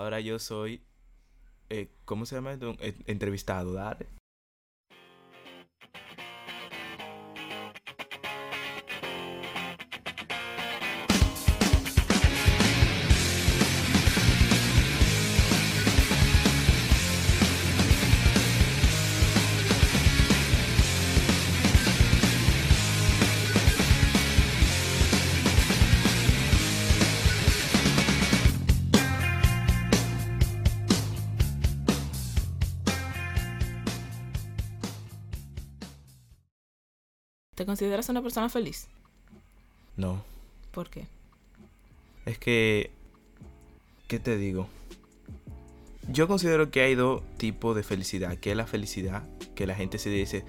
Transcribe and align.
Ahora 0.00 0.18
yo 0.20 0.38
soy, 0.38 0.82
eh, 1.68 1.90
¿cómo 2.06 2.24
se 2.24 2.34
llama 2.34 2.58
entrevistado, 3.06 3.74
dale. 3.74 4.06
Consideras 37.70 38.08
una 38.08 38.20
persona 38.20 38.48
feliz? 38.48 38.88
No, 39.96 40.24
¿Por 40.72 40.90
qué? 40.90 41.06
es 42.26 42.36
que, 42.36 42.90
¿qué 44.08 44.18
te 44.18 44.36
digo? 44.36 44.68
Yo 46.08 46.26
considero 46.26 46.72
que 46.72 46.80
hay 46.80 46.96
dos 46.96 47.22
tipos 47.36 47.76
de 47.76 47.84
felicidad, 47.84 48.36
que 48.38 48.50
es 48.50 48.56
la 48.56 48.66
felicidad, 48.66 49.22
que 49.54 49.68
la 49.68 49.76
gente 49.76 49.98
se 49.98 50.10
dice 50.10 50.44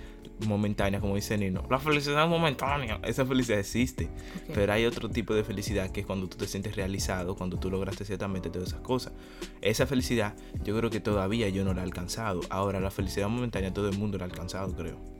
momentánea, 0.47 0.99
como 0.99 1.13
dice 1.13 1.37
Nino. 1.37 1.63
La 1.69 1.77
felicidad 1.77 2.23
es 2.23 2.29
momentánea, 2.29 2.99
esa 3.03 3.23
felicidad 3.23 3.59
existe. 3.59 4.09
Pero 4.51 4.73
hay 4.73 4.85
otro 4.85 5.07
tipo 5.09 5.35
de 5.35 5.43
felicidad 5.43 5.91
que 5.91 5.99
es 5.99 6.07
cuando 6.07 6.27
tú 6.27 6.37
te 6.37 6.47
sientes 6.47 6.75
realizado, 6.75 7.35
cuando 7.35 7.59
tú 7.59 7.69
lograste 7.69 8.03
ciertamente 8.03 8.49
todas 8.49 8.69
esas 8.69 8.81
cosas. 8.81 9.13
Esa 9.61 9.85
felicidad 9.85 10.33
yo 10.63 10.75
creo 10.75 10.89
que 10.89 10.99
todavía 10.99 11.49
yo 11.49 11.63
no 11.63 11.75
la 11.75 11.81
he 11.81 11.83
alcanzado. 11.83 12.41
Ahora 12.49 12.79
la 12.79 12.89
felicidad 12.89 13.29
momentánea 13.29 13.71
todo 13.71 13.89
el 13.89 13.97
mundo 13.99 14.17
la 14.17 14.25
ha 14.25 14.27
alcanzado, 14.27 14.75
creo. 14.75 15.10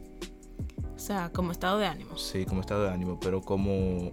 O 1.02 1.04
sea, 1.04 1.32
como 1.34 1.52
estado 1.52 1.80
de 1.80 1.88
ánimo. 1.88 2.16
Sí, 2.16 2.46
como 2.46 2.62
estado 2.62 2.84
de 2.84 2.92
ánimo, 2.92 3.20
pero 3.20 3.42
como 3.42 4.12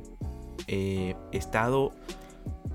eh, 0.66 1.14
estado 1.32 1.92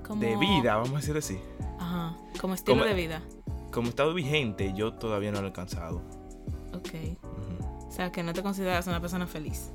Como... 0.06 0.20
de 0.20 0.36
vida, 0.36 0.76
vamos 0.76 0.92
a 0.92 0.96
decir 0.98 1.16
así. 1.16 1.36
Ajá. 1.80 2.16
Como 2.40 2.54
estilo 2.54 2.78
Como- 2.78 2.88
de 2.88 2.94
vida. 2.94 3.22
Como 3.72 3.88
estado 3.88 4.14
vigente 4.14 4.72
yo 4.76 4.94
todavía 4.94 5.32
no 5.32 5.40
lo 5.40 5.46
he 5.46 5.50
alcanzado. 5.50 6.00
Ok. 6.72 6.90
O 7.88 7.90
sea, 7.90 8.12
que 8.12 8.22
no 8.22 8.32
te 8.32 8.40
consideras 8.44 8.86
una 8.86 9.00
persona 9.00 9.26
feliz. 9.26 9.72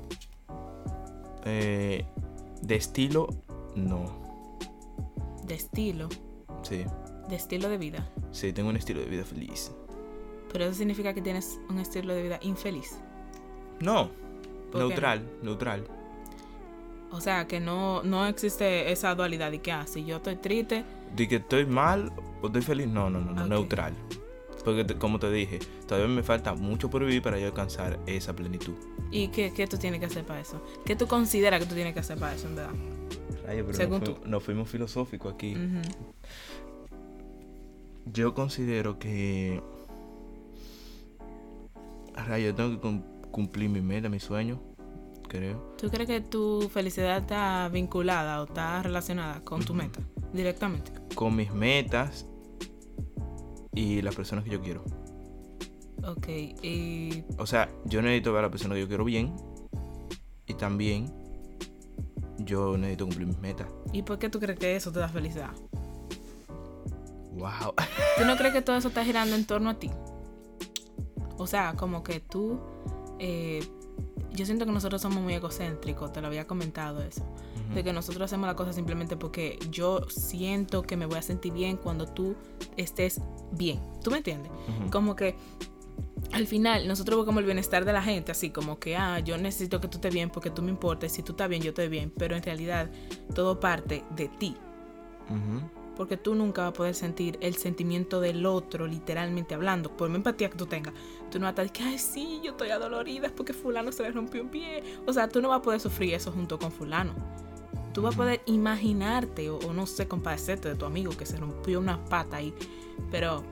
Eh, 1.44 2.06
de 2.62 2.76
estilo, 2.76 3.28
no. 3.76 4.04
De 5.44 5.54
estilo. 5.54 6.08
Sí, 6.62 6.86
De 7.28 7.36
estilo 7.36 7.68
de 7.68 7.76
vida. 7.76 8.08
sí, 8.32 8.54
tengo 8.54 8.70
un 8.70 8.76
estilo 8.76 9.00
de 9.00 9.06
vida 9.06 9.24
feliz. 9.24 9.70
Pero 10.50 10.64
eso 10.64 10.72
significa 10.74 11.12
que 11.12 11.20
tienes 11.20 11.60
un 11.68 11.78
estilo 11.78 12.14
de 12.14 12.22
vida 12.22 12.38
infeliz. 12.40 12.96
No, 13.80 14.08
¿Por 14.70 14.80
qué 14.82 14.86
neutral, 14.88 15.22
neutral. 15.42 15.84
O 17.12 17.20
sea, 17.20 17.46
que 17.48 17.58
no, 17.60 18.02
no 18.04 18.26
existe 18.26 18.92
esa 18.92 19.14
dualidad 19.14 19.50
de 19.50 19.60
que, 19.60 19.72
ah, 19.72 19.84
si 19.86 20.04
yo 20.04 20.16
estoy 20.18 20.36
triste, 20.36 20.84
De 21.16 21.26
que 21.26 21.36
estoy 21.36 21.66
mal 21.66 22.12
o 22.40 22.46
estoy 22.46 22.62
feliz, 22.62 22.86
no, 22.86 23.10
no, 23.10 23.20
no, 23.20 23.32
no 23.32 23.46
neutral. 23.46 23.94
Porque 24.64 24.84
te- 24.84 24.94
como 24.94 25.18
te 25.18 25.30
dije, 25.32 25.58
todavía 25.88 26.06
me 26.14 26.22
falta 26.22 26.54
mucho 26.54 26.88
por 26.90 27.00
vivir 27.04 27.20
para 27.22 27.38
yo 27.38 27.46
alcanzar 27.46 27.98
esa 28.06 28.34
plenitud. 28.36 28.74
¿y 29.10 29.26
qué, 29.28 29.52
qué 29.52 29.66
tú 29.66 29.76
tienes 29.76 29.98
que 29.98 30.06
hacer 30.06 30.24
para 30.24 30.40
eso? 30.40 30.62
¿Qué 30.84 30.94
tú 30.94 31.08
consideras 31.08 31.58
que 31.60 31.66
tú 31.66 31.74
tienes 31.74 31.94
que 31.94 32.00
hacer 32.00 32.16
para 32.18 32.34
eso, 32.34 32.46
en 32.46 32.54
verdad? 32.56 32.74
Ay, 33.48 33.62
pero 33.62 33.72
Según 33.74 33.98
nos, 33.98 34.04
tú. 34.04 34.12
fuimos, 34.12 34.30
nos 34.30 34.42
fuimos 34.44 34.68
filosóficos 34.70 35.34
aquí. 35.34 35.56
Yo 38.06 38.34
considero 38.34 38.98
que. 38.98 39.60
Ay, 42.14 42.44
yo 42.44 42.54
tengo 42.54 42.70
que 42.70 42.78
cum- 42.78 43.02
cumplir 43.30 43.68
mi 43.70 43.80
meta, 43.80 44.08
mi 44.08 44.20
sueño, 44.20 44.60
creo. 45.30 45.74
¿Tú 45.78 45.88
crees 45.88 46.08
que 46.08 46.20
tu 46.20 46.68
felicidad 46.68 47.18
está 47.18 47.68
vinculada 47.68 48.42
o 48.42 48.46
está 48.46 48.82
relacionada 48.82 49.42
con 49.42 49.64
tu 49.64 49.72
meta 49.72 50.00
directamente? 50.32 50.92
Con 51.14 51.36
mis 51.36 51.52
metas 51.52 52.26
y 53.72 54.02
las 54.02 54.14
personas 54.14 54.44
que 54.44 54.50
yo 54.50 54.60
quiero. 54.60 54.84
Ok, 56.04 56.26
y 56.62 57.24
O 57.38 57.46
sea, 57.46 57.68
yo 57.84 58.02
necesito 58.02 58.32
ver 58.32 58.40
a 58.40 58.46
la 58.48 58.50
persona 58.50 58.74
que 58.74 58.80
yo 58.80 58.88
quiero 58.88 59.04
bien. 59.04 59.34
Y 60.46 60.54
también 60.54 61.12
yo 62.38 62.76
necesito 62.76 63.06
cumplir 63.06 63.28
mis 63.28 63.38
metas. 63.38 63.68
¿Y 63.92 64.02
por 64.02 64.18
qué 64.18 64.28
tú 64.28 64.40
crees 64.40 64.58
que 64.58 64.74
eso 64.74 64.90
te 64.90 64.98
da 64.98 65.08
felicidad? 65.08 65.52
Wow. 67.34 67.74
¿Tú 68.18 68.24
no 68.24 68.36
crees 68.36 68.52
que 68.52 68.62
todo 68.62 68.76
eso 68.76 68.88
está 68.88 69.04
girando 69.04 69.36
en 69.36 69.46
torno 69.46 69.70
a 69.70 69.74
ti? 69.78 69.90
O 71.38 71.46
sea, 71.46 71.74
como 71.76 72.02
que 72.02 72.18
tú... 72.20 72.58
eh, 73.20 73.62
yo 74.32 74.46
siento 74.46 74.64
que 74.66 74.72
nosotros 74.72 75.02
somos 75.02 75.22
muy 75.22 75.34
egocéntricos, 75.34 76.12
te 76.12 76.20
lo 76.20 76.28
había 76.28 76.46
comentado 76.46 77.02
eso. 77.02 77.24
De 77.74 77.84
que 77.84 77.92
nosotros 77.92 78.24
hacemos 78.24 78.48
la 78.48 78.56
cosa 78.56 78.72
simplemente 78.72 79.16
porque 79.16 79.56
yo 79.70 80.00
siento 80.08 80.82
que 80.82 80.96
me 80.96 81.06
voy 81.06 81.18
a 81.18 81.22
sentir 81.22 81.52
bien 81.52 81.76
cuando 81.76 82.06
tú 82.06 82.34
estés 82.76 83.20
bien. 83.52 83.80
¿Tú 84.02 84.10
me 84.10 84.18
entiendes? 84.18 84.50
Como 84.90 85.14
que 85.14 85.36
al 86.32 86.46
final 86.46 86.88
nosotros 86.88 87.16
buscamos 87.16 87.40
el 87.40 87.46
bienestar 87.46 87.84
de 87.84 87.92
la 87.92 88.02
gente, 88.02 88.32
así 88.32 88.50
como 88.50 88.78
que, 88.78 88.96
ah, 88.96 89.20
yo 89.20 89.38
necesito 89.38 89.80
que 89.80 89.88
tú 89.88 89.98
estés 89.98 90.12
bien 90.12 90.30
porque 90.30 90.50
tú 90.50 90.62
me 90.62 90.70
importas, 90.70 91.12
si 91.12 91.22
tú 91.22 91.32
estás 91.32 91.48
bien, 91.48 91.62
yo 91.62 91.70
estoy 91.70 91.88
bien, 91.88 92.12
pero 92.16 92.36
en 92.36 92.42
realidad 92.42 92.90
todo 93.34 93.60
parte 93.60 94.04
de 94.16 94.28
ti, 94.28 94.56
Ujú. 95.28 95.79
Porque 96.00 96.16
tú 96.16 96.34
nunca 96.34 96.62
vas 96.62 96.70
a 96.70 96.72
poder 96.72 96.94
sentir 96.94 97.36
el 97.42 97.56
sentimiento 97.56 98.22
del 98.22 98.46
otro, 98.46 98.86
literalmente 98.86 99.54
hablando, 99.54 99.94
por 99.94 100.08
más 100.08 100.16
empatía 100.16 100.48
que 100.48 100.56
tú 100.56 100.64
tengas, 100.64 100.94
tú 101.30 101.38
no 101.38 101.44
vas 101.44 101.58
a 101.58 101.62
estar, 101.62 101.72
que, 101.72 101.82
ay, 101.82 101.98
sí, 101.98 102.40
yo 102.42 102.52
estoy 102.52 102.70
adolorida 102.70 103.30
porque 103.36 103.52
fulano 103.52 103.92
se 103.92 104.04
le 104.04 104.10
rompió 104.10 104.42
un 104.42 104.48
pie, 104.48 104.82
o 105.06 105.12
sea, 105.12 105.28
tú 105.28 105.42
no 105.42 105.50
vas 105.50 105.58
a 105.58 105.62
poder 105.62 105.78
sufrir 105.78 106.14
eso 106.14 106.32
junto 106.32 106.58
con 106.58 106.72
fulano. 106.72 107.12
Tú 107.92 108.00
vas 108.00 108.14
a 108.14 108.16
poder 108.16 108.40
imaginarte 108.46 109.50
o, 109.50 109.58
o 109.58 109.74
no 109.74 109.84
sé, 109.84 110.08
compadecerte 110.08 110.70
de 110.70 110.74
tu 110.74 110.86
amigo 110.86 111.14
que 111.14 111.26
se 111.26 111.36
rompió 111.36 111.78
una 111.78 112.02
pata 112.02 112.38
ahí, 112.38 112.54
pero 113.10 113.44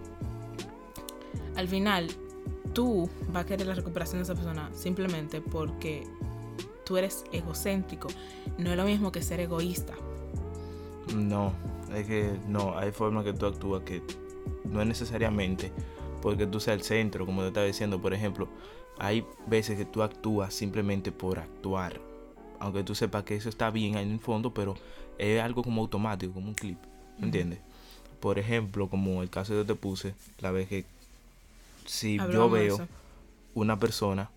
al 1.54 1.68
final 1.68 2.08
tú 2.72 3.10
vas 3.30 3.44
a 3.44 3.46
querer 3.46 3.66
la 3.66 3.74
recuperación 3.74 4.20
de 4.20 4.22
esa 4.22 4.34
persona 4.34 4.70
simplemente 4.72 5.42
porque 5.42 6.06
tú 6.86 6.96
eres 6.96 7.26
egocéntrico. 7.30 8.08
No 8.56 8.70
es 8.70 8.76
lo 8.78 8.84
mismo 8.84 9.12
que 9.12 9.20
ser 9.20 9.38
egoísta. 9.40 9.92
No, 11.14 11.52
es 11.94 12.06
que 12.06 12.32
no, 12.48 12.76
hay 12.78 12.92
formas 12.92 13.24
que 13.24 13.32
tú 13.32 13.46
actúas 13.46 13.82
que 13.82 14.02
no 14.64 14.80
es 14.80 14.86
necesariamente 14.86 15.72
porque 16.20 16.46
tú 16.46 16.60
seas 16.60 16.76
el 16.76 16.82
centro, 16.82 17.26
como 17.26 17.42
te 17.42 17.48
estaba 17.48 17.66
diciendo, 17.66 18.00
por 18.00 18.12
ejemplo, 18.12 18.48
hay 18.98 19.24
veces 19.46 19.76
que 19.76 19.84
tú 19.84 20.02
actúas 20.02 20.52
simplemente 20.52 21.12
por 21.12 21.38
actuar, 21.38 22.00
aunque 22.58 22.82
tú 22.82 22.94
sepas 22.94 23.24
que 23.24 23.36
eso 23.36 23.48
está 23.48 23.70
bien 23.70 23.96
ahí 23.96 24.04
en 24.04 24.12
el 24.12 24.20
fondo, 24.20 24.52
pero 24.52 24.74
es 25.16 25.40
algo 25.40 25.62
como 25.62 25.82
automático, 25.82 26.32
como 26.32 26.48
un 26.48 26.54
clip, 26.54 26.78
¿me 27.18 27.26
¿entiendes? 27.26 27.60
Por 28.20 28.38
ejemplo, 28.38 28.88
como 28.88 29.22
el 29.22 29.30
caso 29.30 29.52
que 29.52 29.58
yo 29.58 29.66
te 29.66 29.74
puse, 29.74 30.14
la 30.40 30.50
vez 30.50 30.68
que 30.68 30.84
si 31.86 32.16
yo 32.16 32.22
Hablamos 32.24 32.52
veo 32.52 32.74
eso. 32.74 32.88
una 33.54 33.78
persona 33.78 34.30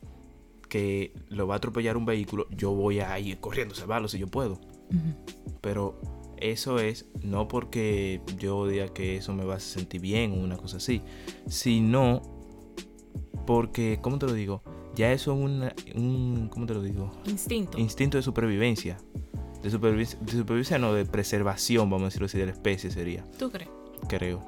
que 0.70 1.12
lo 1.30 1.48
va 1.48 1.56
a 1.56 1.58
atropellar 1.58 1.98
un 1.98 2.06
vehículo, 2.06 2.48
yo 2.52 2.72
voy 2.72 3.00
a 3.00 3.18
ir 3.20 3.40
corriendo 3.40 3.74
a 3.74 3.78
salvarlo 3.78 4.08
si 4.08 4.20
yo 4.20 4.28
puedo. 4.28 4.60
Pero 5.62 6.00
eso 6.42 6.80
es 6.80 7.06
no 7.22 7.48
porque 7.48 8.22
yo 8.38 8.68
diga 8.68 8.88
que 8.88 9.18
eso 9.18 9.34
me 9.34 9.46
va 9.46 9.56
a 9.56 9.60
sentir 9.60 10.02
bien 10.02 10.32
o 10.34 10.36
una 10.36 10.58
cosa 10.58 10.78
así, 10.78 11.02
sino 11.48 12.22
porque, 13.46 14.00
¿cómo 14.02 14.18
te 14.20 14.26
lo 14.28 14.34
digo? 14.34 14.62
Ya 14.96 15.12
eso 15.12 15.34
es 15.34 15.40
una- 15.40 15.74
un, 15.96 16.50
¿cómo 16.52 16.66
te 16.66 16.74
lo 16.74 16.82
digo? 16.82 17.12
Instinto. 17.26 17.78
Instinto 17.78 18.18
de 18.18 18.24
supervivencia. 18.24 18.98
De 19.64 19.70
supervivencia, 19.70 20.18
de 20.22 20.32
supervivencia 20.32 20.80
no, 20.80 20.94
de 20.94 21.06
preservación, 21.06 21.90
vamos 21.90 22.04
a 22.04 22.06
decirlo 22.08 22.26
así, 22.26 22.38
de 22.38 22.46
la 22.48 22.52
especie 22.52 22.90
sería, 22.92 23.24
¿Tú 23.38 23.52
crees? 23.52 23.70
creo. 24.08 24.44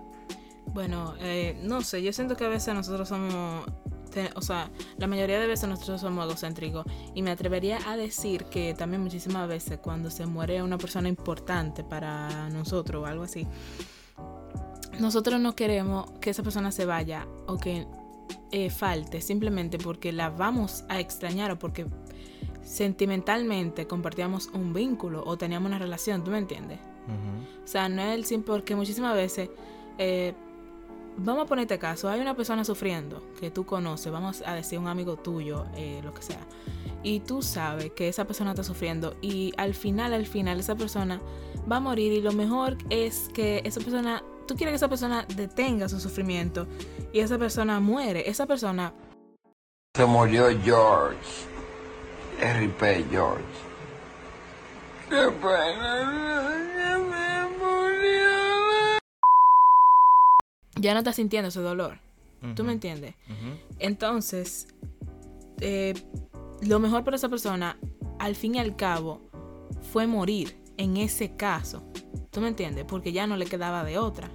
Bueno, 0.74 1.14
eh, 1.20 1.56
no 1.64 1.82
sé, 1.82 2.02
yo 2.02 2.12
siento 2.14 2.36
que 2.36 2.46
a 2.46 2.50
veces 2.50 2.74
nosotros 2.74 3.08
somos, 3.10 3.66
te- 4.14 4.30
o 4.36 4.42
sea, 4.42 4.70
la 4.98 5.08
mayoría 5.08 5.40
de 5.40 5.48
veces 5.48 5.68
nosotros 5.68 6.00
somos 6.02 6.26
egocéntricos 6.26 6.86
y 7.16 7.22
me 7.22 7.32
atrevería 7.32 7.80
a 7.90 7.98
decir 7.98 8.46
que 8.46 8.74
también 8.74 9.02
muchísimas 9.02 9.48
veces 9.48 9.80
cuando 9.80 10.10
se 10.10 10.26
muere 10.26 10.62
una 10.62 10.78
persona 10.78 11.10
importante 11.10 11.84
para 11.84 12.50
nosotros 12.50 13.04
o 13.04 13.06
algo 13.06 13.24
así, 13.24 13.48
nosotros 15.00 15.40
no 15.42 15.56
queremos 15.56 16.12
que 16.22 16.30
esa 16.30 16.44
persona 16.44 16.72
se 16.72 16.86
vaya 16.86 17.28
o 17.48 17.58
que 17.58 17.88
eh, 18.52 18.70
falte 18.70 19.22
simplemente 19.22 19.78
porque 19.80 20.12
la 20.12 20.30
vamos 20.30 20.84
a 20.90 21.00
extrañar 21.00 21.52
o 21.52 21.58
porque 21.60 21.88
sentimentalmente 22.64 23.88
compartíamos 23.88 24.48
un 24.54 24.74
vínculo 24.74 25.24
o 25.26 25.38
teníamos 25.38 25.68
una 25.68 25.80
relación, 25.80 26.24
¿tú 26.24 26.32
me 26.32 26.38
entiendes? 26.38 26.80
O 27.64 27.68
sea, 27.68 27.90
no 27.90 28.02
es 28.02 28.16
el 28.16 28.26
simple, 28.26 28.54
porque 28.54 28.76
muchísimas 28.76 29.16
veces, 29.16 29.50
eh, 29.98 30.34
vamos 31.18 31.46
a 31.46 31.48
ponerte 31.48 31.80
caso, 31.80 32.10
hay 32.10 32.20
una 32.20 32.36
persona 32.36 32.64
sufriendo 32.64 33.22
que 33.40 33.52
tú 33.52 33.66
conoces, 33.66 34.12
vamos 34.12 34.44
a 34.46 34.54
decir 34.54 34.80
un 34.80 34.88
amigo 34.88 35.18
tuyo, 35.18 35.66
eh, 35.76 36.02
lo 36.04 36.14
que 36.14 36.22
sea, 36.22 36.40
y 37.04 37.20
tú 37.20 37.42
sabes 37.42 37.92
que 37.92 38.08
esa 38.08 38.26
persona 38.26 38.52
está 38.52 38.64
sufriendo 38.64 39.16
y 39.22 39.54
al 39.58 39.74
final, 39.74 40.14
al 40.14 40.26
final, 40.26 40.60
esa 40.60 40.76
persona 40.76 41.22
va 41.70 41.78
a 41.78 41.80
morir 41.80 42.12
y 42.14 42.22
lo 42.22 42.32
mejor 42.32 42.78
es 42.90 43.30
que 43.34 43.62
esa 43.66 43.82
persona, 43.82 44.24
tú 44.48 44.56
quieres 44.56 44.72
que 44.72 44.78
esa 44.78 44.90
persona 44.90 45.26
detenga 45.36 45.90
su 45.90 46.00
sufrimiento 46.00 46.68
y 47.12 47.20
esa 47.20 47.38
persona 47.38 47.80
muere. 47.80 48.30
Esa 48.30 48.46
persona 48.46 48.94
Se 49.96 50.06
murió 50.06 50.48
George. 50.64 51.54
R.P. 52.42 53.06
George. 53.12 53.44
Qué 55.10 55.32
pena 55.42 56.60
que 56.76 56.98
me 56.98 57.58
murió. 57.58 59.00
Ya 60.84 60.94
no 60.94 61.00
está 61.00 61.14
sintiendo 61.14 61.48
ese 61.50 61.62
dolor. 61.62 62.00
¿Tú 62.56 62.64
me 62.66 62.74
entiendes? 62.74 63.16
Entonces, 63.80 64.68
eh, 65.62 65.94
lo 66.62 66.80
mejor 66.80 67.04
para 67.06 67.16
esa 67.16 67.30
persona, 67.30 67.78
al 68.20 68.36
fin 68.36 68.56
y 68.56 68.60
al 68.60 68.76
cabo, 68.76 69.22
fue 69.94 70.08
morir 70.08 70.58
en 70.78 70.98
ese 70.98 71.36
caso. 71.38 71.84
¿Tú 72.32 72.42
me 72.42 72.50
entiendes? 72.50 72.84
Porque 72.86 73.14
ya 73.14 73.28
no 73.28 73.38
le 73.38 73.46
quedaba 73.46 73.84
de 73.86 73.98
otra. 73.98 74.30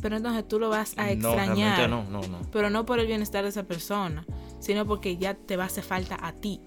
Pero 0.00 0.16
entonces 0.16 0.46
tú 0.46 0.58
lo 0.60 0.68
vas 0.70 0.94
a 0.96 1.06
No, 1.06 1.10
extrañar. 1.10 1.76
realmente 1.76 1.88
no, 1.88 2.04
no, 2.04 2.26
no. 2.28 2.40
Pero 2.52 2.70
no 2.70 2.86
por 2.86 3.00
el 3.00 3.06
bienestar 3.08 3.42
de 3.42 3.50
esa 3.50 3.64
persona, 3.64 4.24
sino 4.60 4.86
porque 4.86 5.16
ya 5.16 5.34
te 5.34 5.56
va 5.56 5.64
a 5.64 5.66
hacer 5.66 5.82
falta 5.84 6.18
a 6.22 6.32
ti. 6.32 6.60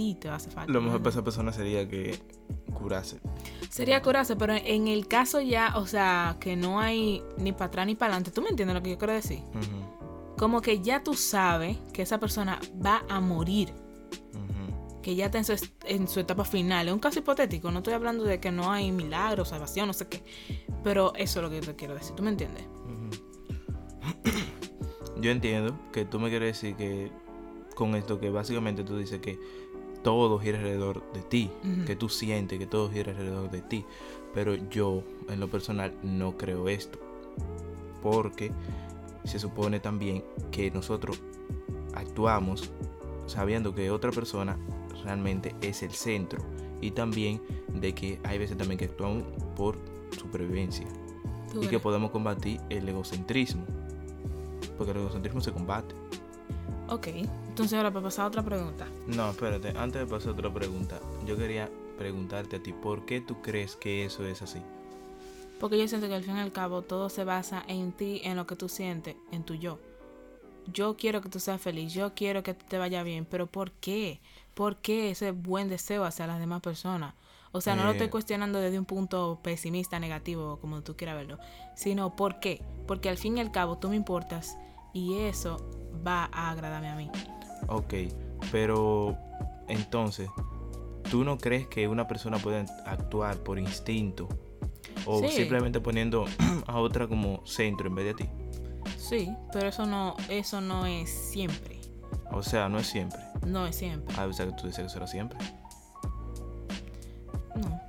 Ti 0.00 0.14
te 0.14 0.30
hacer 0.30 0.50
falta. 0.50 0.72
Lo 0.72 0.80
mejor 0.80 1.00
para 1.00 1.10
esa 1.10 1.22
persona 1.22 1.52
sería 1.52 1.86
que 1.86 2.18
curase. 2.72 3.20
Sería 3.68 4.00
curarse, 4.00 4.34
pero 4.34 4.54
en 4.54 4.88
el 4.88 5.06
caso 5.06 5.42
ya, 5.42 5.74
o 5.76 5.86
sea, 5.86 6.38
que 6.40 6.56
no 6.56 6.80
hay 6.80 7.22
ni 7.36 7.52
para 7.52 7.66
atrás 7.66 7.86
ni 7.86 7.96
para 7.96 8.14
adelante. 8.14 8.30
¿Tú 8.30 8.40
me 8.40 8.48
entiendes 8.48 8.74
lo 8.74 8.82
que 8.82 8.88
yo 8.90 8.96
quiero 8.96 9.12
decir? 9.12 9.40
Como 10.38 10.62
que 10.62 10.80
ya 10.80 11.02
tú 11.02 11.12
sabes 11.12 11.76
que 11.92 12.00
esa 12.00 12.18
persona 12.18 12.58
va 12.82 13.04
a 13.10 13.20
morir. 13.20 13.74
que 15.02 15.14
ya 15.14 15.26
está 15.26 15.38
en 15.38 15.44
su, 15.44 15.52
est- 15.52 15.84
en 15.86 16.08
su 16.08 16.20
etapa 16.20 16.44
final. 16.44 16.88
Es 16.88 16.94
un 16.94 17.00
caso 17.00 17.18
hipotético, 17.18 17.70
no 17.70 17.78
estoy 17.80 17.92
hablando 17.94 18.24
de 18.24 18.38
que 18.40 18.50
no 18.50 18.70
hay 18.70 18.92
milagros, 18.92 19.48
salvación, 19.48 19.86
no 19.86 19.92
sé 19.94 20.08
qué. 20.08 20.22
Pero 20.82 21.12
eso 21.14 21.40
es 21.40 21.42
lo 21.42 21.50
que 21.50 21.56
yo 21.60 21.66
te 21.66 21.76
quiero 21.76 21.94
decir, 21.94 22.14
¿tú 22.16 22.22
me 22.22 22.30
entiendes? 22.30 22.64
Yo 25.20 25.30
entiendo 25.30 25.78
que 25.92 26.04
tú 26.06 26.18
me 26.18 26.30
quieres 26.30 26.56
decir 26.60 26.76
que 26.76 27.10
con 27.74 27.94
esto 27.94 28.18
que 28.20 28.28
básicamente 28.30 28.84
tú 28.84 28.96
dices 28.98 29.20
que 29.20 29.38
todo 30.02 30.38
gira 30.38 30.58
alrededor 30.58 31.02
de 31.12 31.22
ti, 31.22 31.50
que 31.86 31.96
tú 31.96 32.08
sientes 32.08 32.58
que 32.58 32.66
todo 32.66 32.90
gira 32.90 33.12
alrededor 33.12 33.50
de 33.50 33.62
ti, 33.62 33.84
pero 34.34 34.54
yo 34.54 35.02
en 35.28 35.40
lo 35.40 35.48
personal 35.48 35.94
no 36.02 36.36
creo 36.36 36.68
esto, 36.68 36.98
porque 38.02 38.52
se 39.24 39.38
supone 39.38 39.80
también 39.80 40.24
que 40.50 40.70
nosotros 40.70 41.20
actuamos 41.94 42.70
sabiendo 43.26 43.74
que 43.74 43.90
otra 43.90 44.10
persona 44.10 44.58
realmente 45.04 45.54
es 45.60 45.82
el 45.82 45.92
centro. 45.92 46.40
Y 46.80 46.92
también 46.92 47.40
de 47.72 47.94
que 47.94 48.18
hay 48.24 48.38
veces 48.38 48.56
también 48.56 48.78
que 48.78 48.86
actuamos 48.86 49.24
por 49.54 49.76
supervivencia. 50.18 50.86
¿Tú 51.52 51.62
y 51.62 51.66
que 51.66 51.78
podemos 51.78 52.10
combatir 52.10 52.60
el 52.70 52.88
egocentrismo. 52.88 53.64
Porque 54.78 54.92
el 54.92 54.98
egocentrismo 54.98 55.40
se 55.40 55.52
combate. 55.52 55.94
Ok, 56.88 57.08
entonces 57.48 57.74
ahora 57.76 57.90
para 57.92 58.04
pasar 58.04 58.24
a 58.24 58.28
otra 58.28 58.42
pregunta. 58.42 58.86
No, 59.06 59.30
espérate, 59.30 59.70
antes 59.78 60.00
de 60.00 60.06
pasar 60.06 60.30
a 60.30 60.32
otra 60.32 60.52
pregunta, 60.52 61.00
yo 61.26 61.36
quería 61.36 61.68
preguntarte 61.98 62.56
a 62.56 62.62
ti, 62.62 62.72
¿por 62.72 63.04
qué 63.06 63.20
tú 63.20 63.40
crees 63.42 63.76
que 63.76 64.04
eso 64.04 64.24
es 64.26 64.42
así? 64.42 64.60
Porque 65.60 65.78
yo 65.78 65.86
siento 65.86 66.08
que 66.08 66.14
al 66.14 66.22
fin 66.24 66.36
y 66.36 66.40
al 66.40 66.52
cabo 66.52 66.82
todo 66.82 67.08
se 67.10 67.24
basa 67.24 67.62
en 67.68 67.92
ti, 67.92 68.20
en 68.24 68.36
lo 68.36 68.46
que 68.46 68.56
tú 68.56 68.68
sientes, 68.68 69.14
en 69.30 69.42
tu 69.44 69.54
yo. 69.54 69.78
Yo 70.72 70.96
quiero 70.96 71.20
que 71.20 71.28
tú 71.28 71.38
seas 71.40 71.60
feliz, 71.60 71.92
yo 71.92 72.14
quiero 72.14 72.42
que 72.42 72.54
te 72.54 72.78
vaya 72.78 73.02
bien, 73.02 73.26
pero 73.26 73.46
¿por 73.46 73.70
qué? 73.72 74.20
¿Por 74.54 74.76
qué 74.76 75.10
ese 75.10 75.32
buen 75.32 75.68
deseo 75.68 76.04
hacia 76.04 76.26
las 76.26 76.38
demás 76.38 76.60
personas? 76.62 77.14
O 77.52 77.60
sea, 77.60 77.74
no 77.74 77.82
lo 77.82 77.90
Eh. 77.90 77.92
estoy 77.92 78.08
cuestionando 78.08 78.60
desde 78.60 78.78
un 78.78 78.84
punto 78.84 79.40
pesimista, 79.42 79.98
negativo, 79.98 80.58
como 80.60 80.82
tú 80.82 80.96
quieras 80.96 81.16
verlo, 81.16 81.38
sino 81.74 82.14
¿por 82.14 82.38
qué? 82.40 82.62
Porque 82.86 83.08
al 83.08 83.18
fin 83.18 83.36
y 83.36 83.40
al 83.40 83.50
cabo 83.50 83.76
tú 83.78 83.88
me 83.90 83.96
importas 83.96 84.56
y 84.92 85.18
eso 85.18 85.58
va 86.06 86.28
a 86.32 86.50
agradarme 86.50 86.88
a 86.88 86.94
mí. 86.96 87.10
Ok, 87.68 87.94
pero 88.50 89.16
entonces, 89.68 90.28
¿tú 91.10 91.24
no 91.24 91.38
crees 91.38 91.66
que 91.68 91.86
una 91.88 92.06
persona 92.08 92.38
puede 92.38 92.64
actuar 92.86 93.36
por 93.38 93.58
instinto? 93.58 94.28
O 95.06 95.20
Sí. 95.20 95.28
simplemente 95.30 95.80
poniendo 95.80 96.26
a 96.66 96.78
otra 96.80 97.06
como 97.08 97.44
centro 97.46 97.88
en 97.88 97.94
vez 97.94 98.04
de 98.06 98.14
ti. 98.24 98.30
Sí, 98.98 99.34
pero 99.52 99.68
eso 99.68 99.86
no, 99.86 100.14
eso 100.28 100.60
no 100.60 100.86
es 100.86 101.10
siempre. 101.10 101.80
O 102.32 102.42
sea, 102.42 102.68
no 102.68 102.78
es 102.78 102.86
siempre. 102.86 103.20
No 103.46 103.66
es 103.66 103.76
siempre. 103.76 104.14
Ah, 104.18 104.26
o 104.26 104.32
sea, 104.32 104.46
que 104.46 104.52
tú 104.52 104.66
dices 104.66 104.80
que 104.80 104.86
eso 104.86 104.96
era 104.98 105.06
siempre. 105.06 105.38
No, 107.56 107.80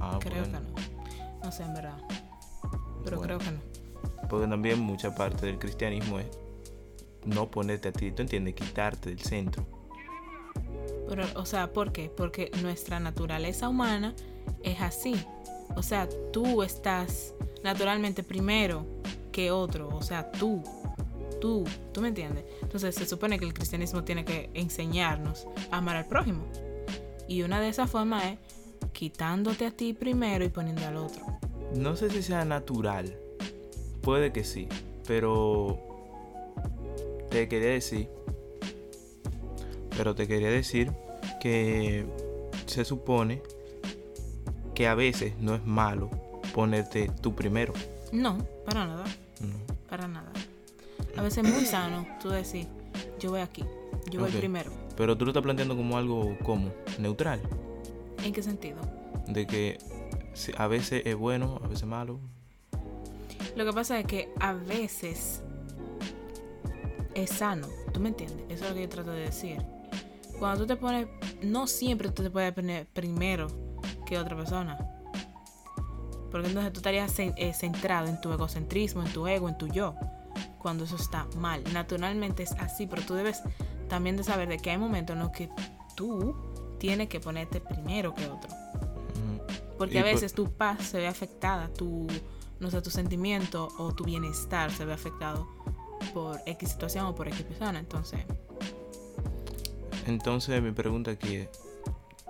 Ah, 0.00 0.18
creo 0.20 0.42
bueno. 0.44 0.60
que 0.60 0.82
no. 0.82 1.38
No 1.44 1.52
sé, 1.52 1.62
en 1.64 1.74
verdad. 1.74 1.98
Pero 3.04 3.18
Bueno. 3.18 3.22
creo 3.22 3.38
que 3.38 3.50
no. 3.52 4.28
Porque 4.28 4.46
también 4.46 4.80
mucha 4.80 5.14
parte 5.14 5.46
del 5.46 5.58
cristianismo 5.58 6.18
es 6.18 6.26
no 7.24 7.50
ponerte 7.50 7.88
a 7.88 7.92
ti, 7.92 8.10
¿tú 8.12 8.22
entiendes? 8.22 8.54
Quitarte 8.54 9.10
del 9.10 9.20
centro. 9.20 9.66
Pero, 11.08 11.24
o 11.36 11.46
sea, 11.46 11.72
¿por 11.72 11.92
qué? 11.92 12.10
Porque 12.14 12.50
nuestra 12.62 13.00
naturaleza 13.00 13.68
humana 13.68 14.14
es 14.62 14.80
así. 14.80 15.14
O 15.76 15.82
sea, 15.82 16.08
tú 16.32 16.62
estás 16.62 17.34
naturalmente 17.62 18.22
primero 18.22 18.84
que 19.32 19.50
otro. 19.50 19.88
O 19.88 20.02
sea, 20.02 20.30
tú. 20.32 20.62
Tú. 21.40 21.64
¿Tú 21.92 22.00
me 22.00 22.08
entiendes? 22.08 22.44
Entonces 22.62 22.94
se 22.94 23.06
supone 23.06 23.38
que 23.38 23.44
el 23.44 23.54
cristianismo 23.54 24.04
tiene 24.04 24.24
que 24.24 24.50
enseñarnos 24.54 25.46
a 25.70 25.78
amar 25.78 25.96
al 25.96 26.06
prójimo. 26.06 26.44
Y 27.26 27.42
una 27.42 27.60
de 27.60 27.68
esas 27.68 27.90
formas 27.90 28.24
es 28.24 28.38
quitándote 28.92 29.66
a 29.66 29.70
ti 29.70 29.92
primero 29.92 30.44
y 30.44 30.48
poniendo 30.48 30.86
al 30.86 30.96
otro. 30.96 31.24
No 31.74 31.96
sé 31.96 32.10
si 32.10 32.22
sea 32.22 32.44
natural. 32.44 33.16
Puede 34.02 34.32
que 34.32 34.44
sí. 34.44 34.68
Pero 35.06 35.87
te 37.30 37.48
quería 37.48 37.70
decir. 37.70 38.08
Pero 39.96 40.14
te 40.14 40.28
quería 40.28 40.50
decir 40.50 40.92
que 41.40 42.06
se 42.66 42.84
supone 42.84 43.42
que 44.74 44.86
a 44.86 44.94
veces 44.94 45.34
no 45.40 45.54
es 45.54 45.64
malo 45.64 46.10
ponerte 46.54 47.10
tú 47.20 47.34
primero. 47.34 47.72
No, 48.12 48.38
para 48.64 48.86
nada. 48.86 49.04
No. 49.40 49.56
Para 49.88 50.08
nada. 50.08 50.32
A 51.16 51.22
veces 51.22 51.44
es 51.44 51.52
muy 51.52 51.64
sano 51.64 52.06
tú 52.22 52.28
decir, 52.30 52.66
yo 53.18 53.30
voy 53.30 53.40
aquí, 53.40 53.64
yo 54.10 54.20
voy 54.20 54.30
primero. 54.30 54.70
Pero 54.96 55.16
tú 55.16 55.24
lo 55.24 55.32
estás 55.32 55.42
planteando 55.42 55.76
como 55.76 55.96
algo 55.96 56.36
como 56.44 56.72
neutral. 56.98 57.40
¿En 58.22 58.32
qué 58.32 58.42
sentido? 58.42 58.78
De 59.26 59.46
que 59.46 59.78
a 60.56 60.66
veces 60.68 61.02
es 61.04 61.16
bueno, 61.16 61.60
a 61.64 61.68
veces 61.68 61.86
malo. 61.86 62.20
Lo 63.56 63.64
que 63.64 63.72
pasa 63.72 63.98
es 63.98 64.06
que 64.06 64.28
a 64.38 64.52
veces 64.52 65.42
es 67.22 67.30
sano, 67.30 67.66
¿tú 67.92 68.00
me 68.00 68.08
entiendes? 68.08 68.44
Eso 68.48 68.64
es 68.64 68.70
lo 68.70 68.74
que 68.76 68.82
yo 68.82 68.88
trato 68.88 69.10
de 69.10 69.20
decir. 69.20 69.62
Cuando 70.38 70.60
tú 70.60 70.66
te 70.66 70.76
pones, 70.76 71.08
no 71.42 71.66
siempre 71.66 72.10
tú 72.10 72.22
te 72.22 72.30
puedes 72.30 72.52
poner 72.52 72.86
primero 72.86 73.48
que 74.06 74.18
otra 74.18 74.36
persona. 74.36 74.78
Porque 76.30 76.48
entonces 76.48 76.72
tú 76.72 76.80
estarías 76.80 77.12
eh, 77.18 77.52
centrado 77.54 78.06
en 78.08 78.20
tu 78.20 78.32
egocentrismo, 78.32 79.02
en 79.02 79.12
tu 79.12 79.26
ego, 79.26 79.48
en 79.48 79.58
tu 79.58 79.66
yo. 79.68 79.94
Cuando 80.58 80.84
eso 80.84 80.96
está 80.96 81.26
mal. 81.36 81.62
Naturalmente 81.72 82.42
es 82.42 82.52
así, 82.52 82.86
pero 82.86 83.02
tú 83.02 83.14
debes 83.14 83.42
también 83.88 84.16
de 84.16 84.24
saber 84.24 84.48
de 84.48 84.58
que 84.58 84.70
hay 84.70 84.78
momentos 84.78 85.14
en 85.14 85.20
los 85.20 85.30
que 85.30 85.48
tú 85.96 86.36
tienes 86.78 87.08
que 87.08 87.20
ponerte 87.20 87.60
primero 87.60 88.14
que 88.14 88.26
otro. 88.26 88.50
Porque 89.76 90.00
a 90.00 90.02
veces 90.02 90.34
tu 90.34 90.52
paz 90.52 90.84
se 90.84 90.98
ve 90.98 91.06
afectada, 91.06 91.68
tu, 91.68 92.06
no 92.58 92.70
sé, 92.70 92.82
tu 92.82 92.90
sentimiento 92.90 93.68
o 93.78 93.94
tu 93.94 94.04
bienestar 94.04 94.72
se 94.72 94.84
ve 94.84 94.92
afectado 94.92 95.46
por 96.12 96.40
X 96.46 96.70
situación 96.70 97.06
o 97.06 97.14
por 97.14 97.28
X 97.28 97.42
persona. 97.42 97.78
Entonces, 97.78 98.20
Entonces 100.06 100.62
mi 100.62 100.72
pregunta 100.72 101.10
aquí 101.12 101.36
es, 101.36 101.48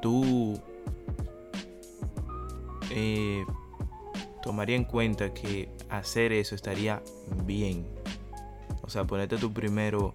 ¿tú 0.03 0.61
eh, 2.91 3.45
tomaría 4.43 4.77
en 4.77 4.85
cuenta 4.85 5.33
que 5.33 5.71
hacer 5.89 6.33
eso 6.33 6.55
estaría 6.55 7.03
bien? 7.45 7.87
O 8.83 8.91
sea, 8.91 9.05
ponerte 9.05 9.37
tú 9.37 9.53
primero 9.53 10.15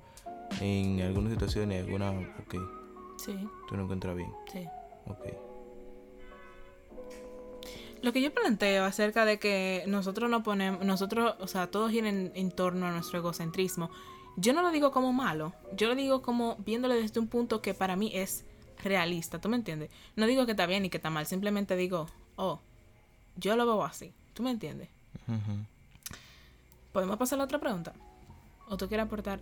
en 0.60 1.02
algunas 1.02 1.32
situaciones, 1.34 1.86
alguna, 1.86 2.12
ok, 2.12 2.56
sí, 3.24 3.48
tú 3.68 3.78
no 3.78 3.84
encuentras 3.84 4.16
bien, 4.16 4.32
sí. 4.52 4.68
ok. 5.08 5.53
Lo 8.04 8.12
que 8.12 8.22
yo 8.22 8.34
planteo 8.34 8.84
acerca 8.84 9.24
de 9.24 9.40
que 9.40 9.86
nosotros 9.88 10.30
no 10.30 10.44
ponemos, 10.44 10.86
nosotros, 10.86 11.36
o 11.40 11.48
sea, 11.48 11.68
todos 11.68 11.90
giran 11.90 12.34
en 12.36 12.52
torno 12.52 12.86
a 12.86 12.92
nuestro 12.92 13.18
egocentrismo, 13.18 13.90
yo 14.36 14.52
no 14.54 14.62
lo 14.62 14.72
digo 14.72 14.92
como 14.92 15.14
malo, 15.14 15.54
yo 15.74 15.88
lo 15.88 15.96
digo 15.96 16.22
como 16.22 16.58
viéndolo 16.58 16.96
desde 16.96 17.22
un 17.22 17.28
punto 17.28 17.62
que 17.62 17.74
para 17.74 17.96
mí 17.96 18.12
es 18.14 18.44
realista, 18.84 19.40
¿tú 19.40 19.48
me 19.48 19.56
entiendes? 19.56 19.90
No 20.18 20.28
digo 20.28 20.46
que 20.46 20.52
está 20.52 20.66
bien 20.66 20.84
y 20.84 20.90
que 20.90 20.98
está 20.98 21.10
mal, 21.10 21.26
simplemente 21.28 21.78
digo, 21.78 22.08
oh, 22.36 22.60
yo 23.38 23.56
lo 23.56 23.66
veo 23.66 23.84
así, 23.86 24.14
¿tú 24.34 24.44
me 24.44 24.52
entiendes? 24.52 24.90
¿Podemos 26.92 27.16
pasar 27.16 27.38
a 27.38 27.40
la 27.40 27.46
otra 27.46 27.60
pregunta? 27.60 27.94
¿O 28.68 28.76
tú 28.76 28.90
quieres 28.90 29.06
aportar 29.06 29.40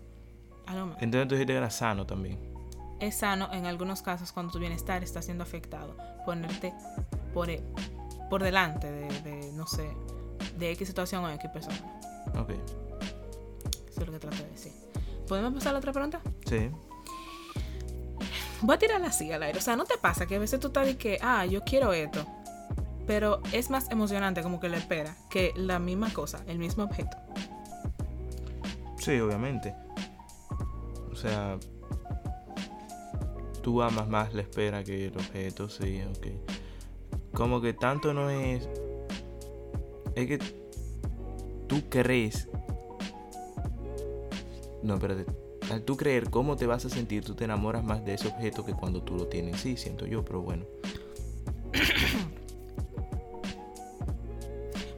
algo 0.68 0.86
más? 0.86 1.02
Entonces 1.02 1.28
tú 1.28 1.34
dijiste 1.34 1.54
que 1.54 1.58
era 1.58 1.72
sano 1.72 2.06
también. 2.06 2.38
es 3.00 3.18
sano 3.18 3.50
en 3.52 3.66
algunos 3.66 4.04
casos 4.04 4.32
cuando 4.32 4.54
tu 4.54 4.60
bienestar 4.60 5.04
está 5.04 5.24
siendo 5.24 5.44
afectado. 5.44 5.98
Ponerte 6.26 6.74
por, 7.34 7.50
por 8.32 8.42
delante 8.42 8.90
de, 8.90 9.22
de, 9.24 9.52
no 9.52 9.68
sé, 9.68 9.92
de 10.58 10.72
X 10.72 10.88
situación 10.88 11.26
o 11.26 11.30
X 11.32 11.52
persona. 11.52 11.76
Ok. 12.40 12.52
Eso 13.90 14.00
es 14.00 14.08
lo 14.08 14.14
que 14.14 14.20
trato 14.20 14.38
de 14.38 14.50
decir. 14.50 14.72
¿Podemos 15.28 15.54
pasar 15.54 15.72
a 15.72 15.74
la 15.74 15.80
otra 15.80 15.92
pregunta? 15.92 16.22
Sí. 16.46 16.72
Voy 18.62 18.76
a 18.76 18.80
tirarla 18.80 19.08
así 19.08 19.30
al 19.34 19.44
aire. 19.44 19.60
O 19.60 19.62
sea, 19.62 19.76
¿no 19.76 19.84
te 19.84 19.98
pasa 19.98 20.28
que 20.28 20.38
a 20.38 20.40
veces 20.40 20.62
tú 20.62 20.68
estás 20.68 20.86
de 20.86 20.98
que, 20.98 21.20
ah, 21.22 21.46
yo 21.46 21.62
quiero 21.66 21.92
esto? 21.92 22.26
Pero 23.06 23.42
es 23.52 23.70
más 23.70 23.92
emocionante 23.92 24.42
como 24.44 24.62
que 24.62 24.70
la 24.70 24.78
espera 24.78 25.18
que 25.30 25.52
la 25.58 25.80
misma 25.80 26.14
cosa, 26.14 26.42
el 26.48 26.58
mismo 26.58 26.86
objeto. 26.86 27.18
Sí, 28.98 29.20
obviamente. 29.20 29.76
O 31.12 31.18
sea, 31.18 31.58
tú 33.62 33.82
amas 33.82 34.08
más 34.08 34.34
la 34.34 34.44
espera 34.44 34.86
que 34.86 35.08
el 35.08 35.18
objeto, 35.18 35.68
sí, 35.68 36.02
ok. 36.10 36.61
Como 37.34 37.62
que 37.62 37.74
tanto 37.74 38.14
no 38.14 38.30
es... 38.30 38.68
Es 40.16 40.28
que 40.28 40.40
tú 41.68 41.82
crees... 41.90 42.48
No, 44.84 44.96
espérate. 44.96 45.26
Al 45.72 45.84
tú 45.84 45.96
creer 45.96 46.30
cómo 46.30 46.58
te 46.58 46.66
vas 46.66 46.84
a 46.86 46.90
sentir, 46.90 47.24
tú 47.24 47.36
te 47.36 47.46
enamoras 47.46 47.84
más 47.84 48.04
de 48.04 48.16
ese 48.16 48.28
objeto 48.28 48.66
que 48.66 48.74
cuando 48.74 49.04
tú 49.04 49.16
lo 49.16 49.28
tienes. 49.28 49.62
Sí, 49.62 49.78
siento 49.78 50.06
yo, 50.06 50.26
pero 50.26 50.42
bueno. 50.42 50.66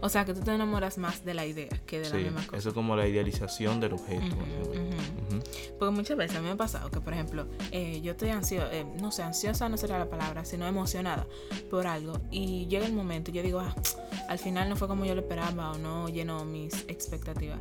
O 0.03 0.09
sea, 0.09 0.25
que 0.25 0.33
tú 0.33 0.41
te 0.41 0.53
enamoras 0.53 0.97
más 0.97 1.23
de 1.23 1.33
la 1.33 1.45
idea 1.45 1.69
que 1.85 2.01
de 2.01 2.09
la 2.09 2.15
misma 2.17 2.45
cosa. 2.45 2.57
eso 2.57 2.69
es 2.69 2.75
como 2.75 2.93
la 2.97 3.07
idealización 3.07 3.79
del 3.79 3.93
objeto. 3.93 4.35
Ujú. 4.35 5.22
Porque 5.83 5.97
muchas 5.97 6.15
veces 6.15 6.41
me 6.41 6.49
ha 6.49 6.55
pasado 6.55 6.89
que, 6.89 7.01
por 7.01 7.11
ejemplo, 7.11 7.45
eh, 7.71 7.99
yo 8.01 8.13
estoy 8.13 8.29
ansiosa, 8.29 8.69
no 9.01 9.11
sé, 9.11 9.21
ansiosa 9.21 9.67
no 9.67 9.75
sería 9.75 9.99
la 9.99 10.09
palabra, 10.09 10.45
sino 10.45 10.65
emocionada 10.65 11.27
por 11.69 11.87
algo. 11.87 12.21
Y 12.31 12.67
llega 12.67 12.85
el 12.85 12.93
momento 12.93 13.31
y 13.31 13.33
yo 13.33 13.43
digo, 13.43 13.59
ah, 13.59 13.75
al 14.29 14.39
final 14.39 14.69
no 14.69 14.77
fue 14.77 14.87
como 14.87 15.03
yo 15.03 15.13
lo 15.13 15.19
esperaba 15.19 15.73
o 15.73 15.77
no 15.77 16.07
llenó 16.07 16.45
mis 16.45 16.85
expectativas. 16.87 17.59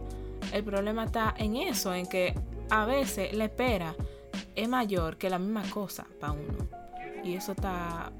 El 0.52 0.62
problema 0.62 1.02
está 1.02 1.34
en 1.36 1.56
eso, 1.56 1.92
en 1.92 2.06
que 2.06 2.32
a 2.70 2.84
veces 2.84 3.32
la 3.32 3.46
espera 3.46 3.96
es 4.54 4.68
mayor 4.68 5.16
que 5.16 5.28
la 5.28 5.40
misma 5.40 5.68
cosa 5.68 6.06
para 6.20 6.34
uno. 6.34 6.68
Y 7.24 7.34
eso 7.34 7.50
está, 7.50 8.12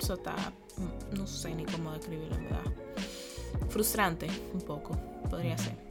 eso 0.00 0.14
está, 0.14 0.34
no 1.14 1.26
sé 1.26 1.54
ni 1.54 1.66
cómo 1.66 1.92
describirlo, 1.92 2.36
en 2.36 2.44
verdad. 2.44 2.72
Frustrante, 3.68 4.28
un 4.54 4.62
poco, 4.62 4.96
podría 5.28 5.58
ser. 5.58 5.83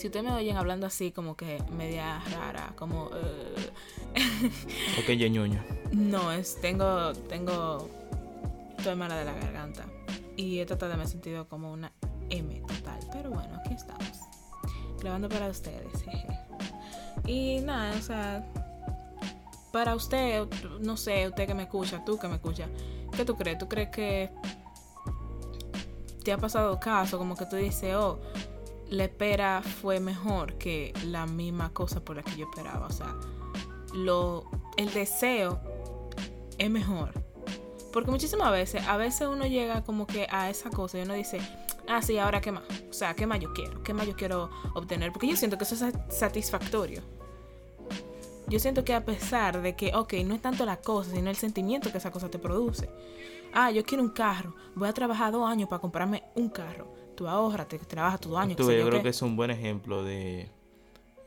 Si 0.00 0.06
ustedes 0.06 0.24
me 0.24 0.32
oyen 0.32 0.56
hablando 0.56 0.86
así, 0.86 1.12
como 1.12 1.36
que 1.36 1.62
media 1.76 2.22
rara, 2.32 2.72
como. 2.74 3.10
eh, 3.12 3.70
Ok, 5.02 5.10
ñoño. 5.28 5.62
no, 5.92 6.32
es. 6.32 6.58
Tengo. 6.62 7.12
Tengo. 7.28 7.86
Estoy 8.78 8.96
mala 8.96 9.16
de 9.16 9.26
la 9.26 9.34
garganta. 9.34 9.84
Y 10.38 10.60
he 10.60 10.64
tratado 10.64 10.92
de 10.92 10.96
me 10.96 11.06
sentido 11.06 11.46
como 11.48 11.70
una 11.70 11.92
M 12.30 12.62
total. 12.62 12.98
Pero 13.12 13.28
bueno, 13.28 13.60
aquí 13.62 13.74
estamos. 13.74 14.08
Grabando 15.00 15.28
para 15.28 15.48
ustedes. 15.48 15.92
Y 17.26 17.60
nada, 17.60 17.94
o 17.98 18.00
sea. 18.00 18.42
Para 19.70 19.94
usted, 19.94 20.46
no 20.80 20.96
sé, 20.96 21.28
usted 21.28 21.46
que 21.46 21.52
me 21.52 21.64
escucha, 21.64 22.02
tú 22.06 22.18
que 22.18 22.26
me 22.26 22.36
escucha, 22.36 22.68
¿qué 23.14 23.26
tú 23.26 23.36
crees? 23.36 23.58
¿Tú 23.58 23.68
crees 23.68 23.90
que 23.90 24.30
te 26.24 26.32
ha 26.32 26.38
pasado 26.38 26.80
caso 26.80 27.18
como 27.18 27.36
que 27.36 27.44
tú 27.44 27.56
dices, 27.56 27.94
oh, 27.94 28.18
la 28.90 29.04
espera 29.04 29.62
fue 29.62 30.00
mejor 30.00 30.54
que 30.54 30.92
la 31.06 31.26
misma 31.26 31.72
cosa 31.72 32.04
por 32.04 32.16
la 32.16 32.22
que 32.22 32.36
yo 32.36 32.48
esperaba. 32.50 32.86
O 32.86 32.92
sea, 32.92 33.16
lo, 33.94 34.50
el 34.76 34.92
deseo 34.92 35.60
es 36.58 36.70
mejor. 36.70 37.12
Porque 37.92 38.10
muchísimas 38.10 38.52
veces, 38.52 38.86
a 38.86 38.96
veces 38.96 39.28
uno 39.28 39.46
llega 39.46 39.82
como 39.82 40.06
que 40.06 40.26
a 40.30 40.50
esa 40.50 40.70
cosa 40.70 40.98
y 40.98 41.02
uno 41.02 41.14
dice, 41.14 41.40
ah, 41.88 42.02
sí, 42.02 42.18
ahora 42.18 42.40
qué 42.40 42.52
más. 42.52 42.64
O 42.88 42.92
sea, 42.92 43.14
¿qué 43.14 43.26
más 43.26 43.40
yo 43.40 43.52
quiero? 43.52 43.82
¿Qué 43.82 43.94
más 43.94 44.06
yo 44.06 44.14
quiero 44.14 44.50
obtener? 44.74 45.12
Porque 45.12 45.28
yo 45.28 45.36
siento 45.36 45.56
que 45.56 45.64
eso 45.64 45.74
es 45.74 45.94
satisfactorio. 46.08 47.02
Yo 48.48 48.58
siento 48.58 48.84
que 48.84 48.94
a 48.94 49.04
pesar 49.04 49.62
de 49.62 49.76
que, 49.76 49.94
ok, 49.94 50.14
no 50.24 50.34
es 50.34 50.42
tanto 50.42 50.64
la 50.64 50.76
cosa, 50.80 51.12
sino 51.12 51.30
el 51.30 51.36
sentimiento 51.36 51.92
que 51.92 51.98
esa 51.98 52.10
cosa 52.10 52.28
te 52.28 52.38
produce. 52.40 52.90
Ah, 53.52 53.70
yo 53.70 53.84
quiero 53.84 54.02
un 54.02 54.10
carro. 54.10 54.54
Voy 54.74 54.88
a 54.88 54.92
trabajar 54.92 55.32
dos 55.32 55.48
años 55.48 55.68
para 55.68 55.80
comprarme 55.80 56.24
un 56.34 56.48
carro. 56.48 56.99
Tú 57.20 57.28
ahorras, 57.28 57.68
te 57.68 57.78
trabajas 57.78 58.18
tus 58.18 58.30
dos 58.32 58.40
años. 58.40 58.56
Tú, 58.56 58.64
sé 58.64 58.78
yo 58.78 58.86
creo 58.86 59.00
qué. 59.00 59.02
que 59.02 59.08
es 59.10 59.20
un 59.20 59.36
buen 59.36 59.50
ejemplo 59.50 60.02
de 60.02 60.48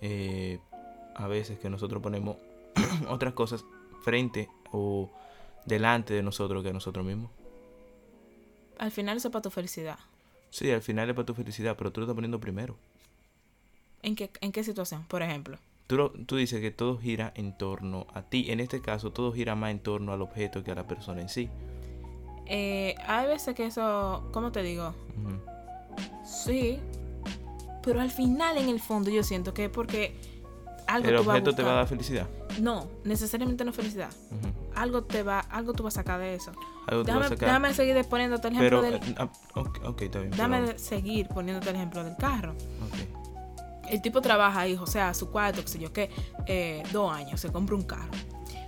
eh, 0.02 0.60
a 1.14 1.28
veces 1.28 1.60
que 1.60 1.70
nosotros 1.70 2.02
ponemos 2.02 2.38
otras 3.10 3.34
cosas 3.36 3.64
frente 4.02 4.50
o 4.72 5.12
delante 5.68 6.16
de 6.16 6.24
nosotros 6.24 6.64
que 6.64 6.70
a 6.70 6.74
nosotros 6.74 7.06
mismos. 7.06 7.30
Al 8.80 8.90
final 8.90 9.18
eso 9.18 9.28
es 9.28 9.32
para 9.32 9.44
tu 9.44 9.52
felicidad. 9.52 10.00
Sí, 10.50 10.72
al 10.72 10.82
final 10.82 11.08
es 11.12 11.16
para 11.16 11.28
tu 11.28 11.36
felicidad, 11.36 11.76
pero 11.78 11.92
tú 11.92 12.02
lo 12.02 12.06
estás 12.06 12.16
poniendo 12.16 12.40
primero. 12.40 12.76
¿En 14.02 14.16
qué, 14.16 14.32
en 14.42 14.52
qué 14.52 14.64
situación? 14.64 15.04
Por 15.08 15.22
ejemplo. 15.22 15.60
Tú, 15.86 15.96
lo- 15.98 16.10
tú 16.26 16.38
dices 16.38 16.60
que 16.60 16.72
todo 16.72 16.98
gira 16.98 17.32
en 17.36 17.56
torno 17.56 18.08
a 18.16 18.24
ti. 18.24 18.50
En 18.50 18.62
este 18.62 18.82
caso, 18.82 19.12
todo 19.12 19.32
gira 19.32 19.54
más 19.54 19.70
en 19.70 19.80
torno 19.80 20.12
al 20.12 20.24
objeto 20.24 20.64
que 20.64 20.72
a 20.72 20.76
la 20.76 20.88
persona 20.88 21.22
en 21.22 21.30
sí. 21.30 21.50
Eh, 22.48 22.96
hay 23.06 23.28
veces 23.28 23.54
que 23.54 23.68
eso, 23.68 24.28
¿cómo 24.34 24.52
te 24.52 24.64
digo? 24.64 24.96
Ujú. 25.24 25.53
Sí. 26.34 26.80
Pero 27.84 28.00
al 28.02 28.12
final, 28.12 28.58
en 28.58 28.70
el 28.70 28.80
fondo, 28.80 29.10
yo 29.10 29.24
siento 29.24 29.54
que 29.54 29.66
es 29.66 29.70
porque 29.70 30.16
algo 30.88 31.10
El 31.10 31.16
tú 31.16 31.24
vas 31.24 31.28
a 31.28 31.32
objeto 31.32 31.54
te 31.56 31.64
va 31.64 31.72
a 31.72 31.76
dar 31.76 31.88
felicidad. 31.88 32.28
No, 32.62 32.88
necesariamente 33.04 33.66
no 33.66 33.74
felicidad. 33.74 34.10
Algo 34.76 35.04
te 35.04 35.24
va, 35.24 35.40
algo 35.40 35.74
tú 35.74 35.84
vas 35.84 35.96
a 35.98 36.02
sacar 36.02 36.20
de 36.20 36.36
eso. 36.36 36.52
Algo 36.88 37.04
te 37.04 37.12
va 37.12 37.18
Déjame, 37.20 37.24
sacar. 37.30 37.48
déjame 37.50 37.74
seguir 37.74 38.06
poniéndote 38.06 38.48
el 38.48 38.54
ejemplo 38.56 38.82
pero, 38.82 39.00
del. 39.00 39.10
eh, 39.10 39.16
ah, 39.18 39.30
ok, 39.56 39.80
ok, 39.86 40.02
está 40.02 40.20
bien. 40.20 40.32
Déjame 40.32 40.60
perdón. 40.62 40.80
seguir 40.80 41.28
poniéndote 41.28 41.70
el 41.70 41.76
ejemplo 41.76 42.04
del 42.04 42.16
carro. 42.18 42.54
El 43.90 44.02
tipo 44.02 44.22
trabaja 44.22 44.62
ahí, 44.62 44.76
o 44.76 44.88
sea, 44.88 45.14
su 45.14 45.30
cuarto, 45.30 45.62
qué 45.62 45.68
sé 45.68 45.80
yo 45.80 45.92
qué, 45.94 46.10
eh, 46.48 46.84
dos 46.92 47.12
años, 47.14 47.40
se 47.40 47.52
compra 47.52 47.76
un 47.76 47.84
carro. 47.84 48.12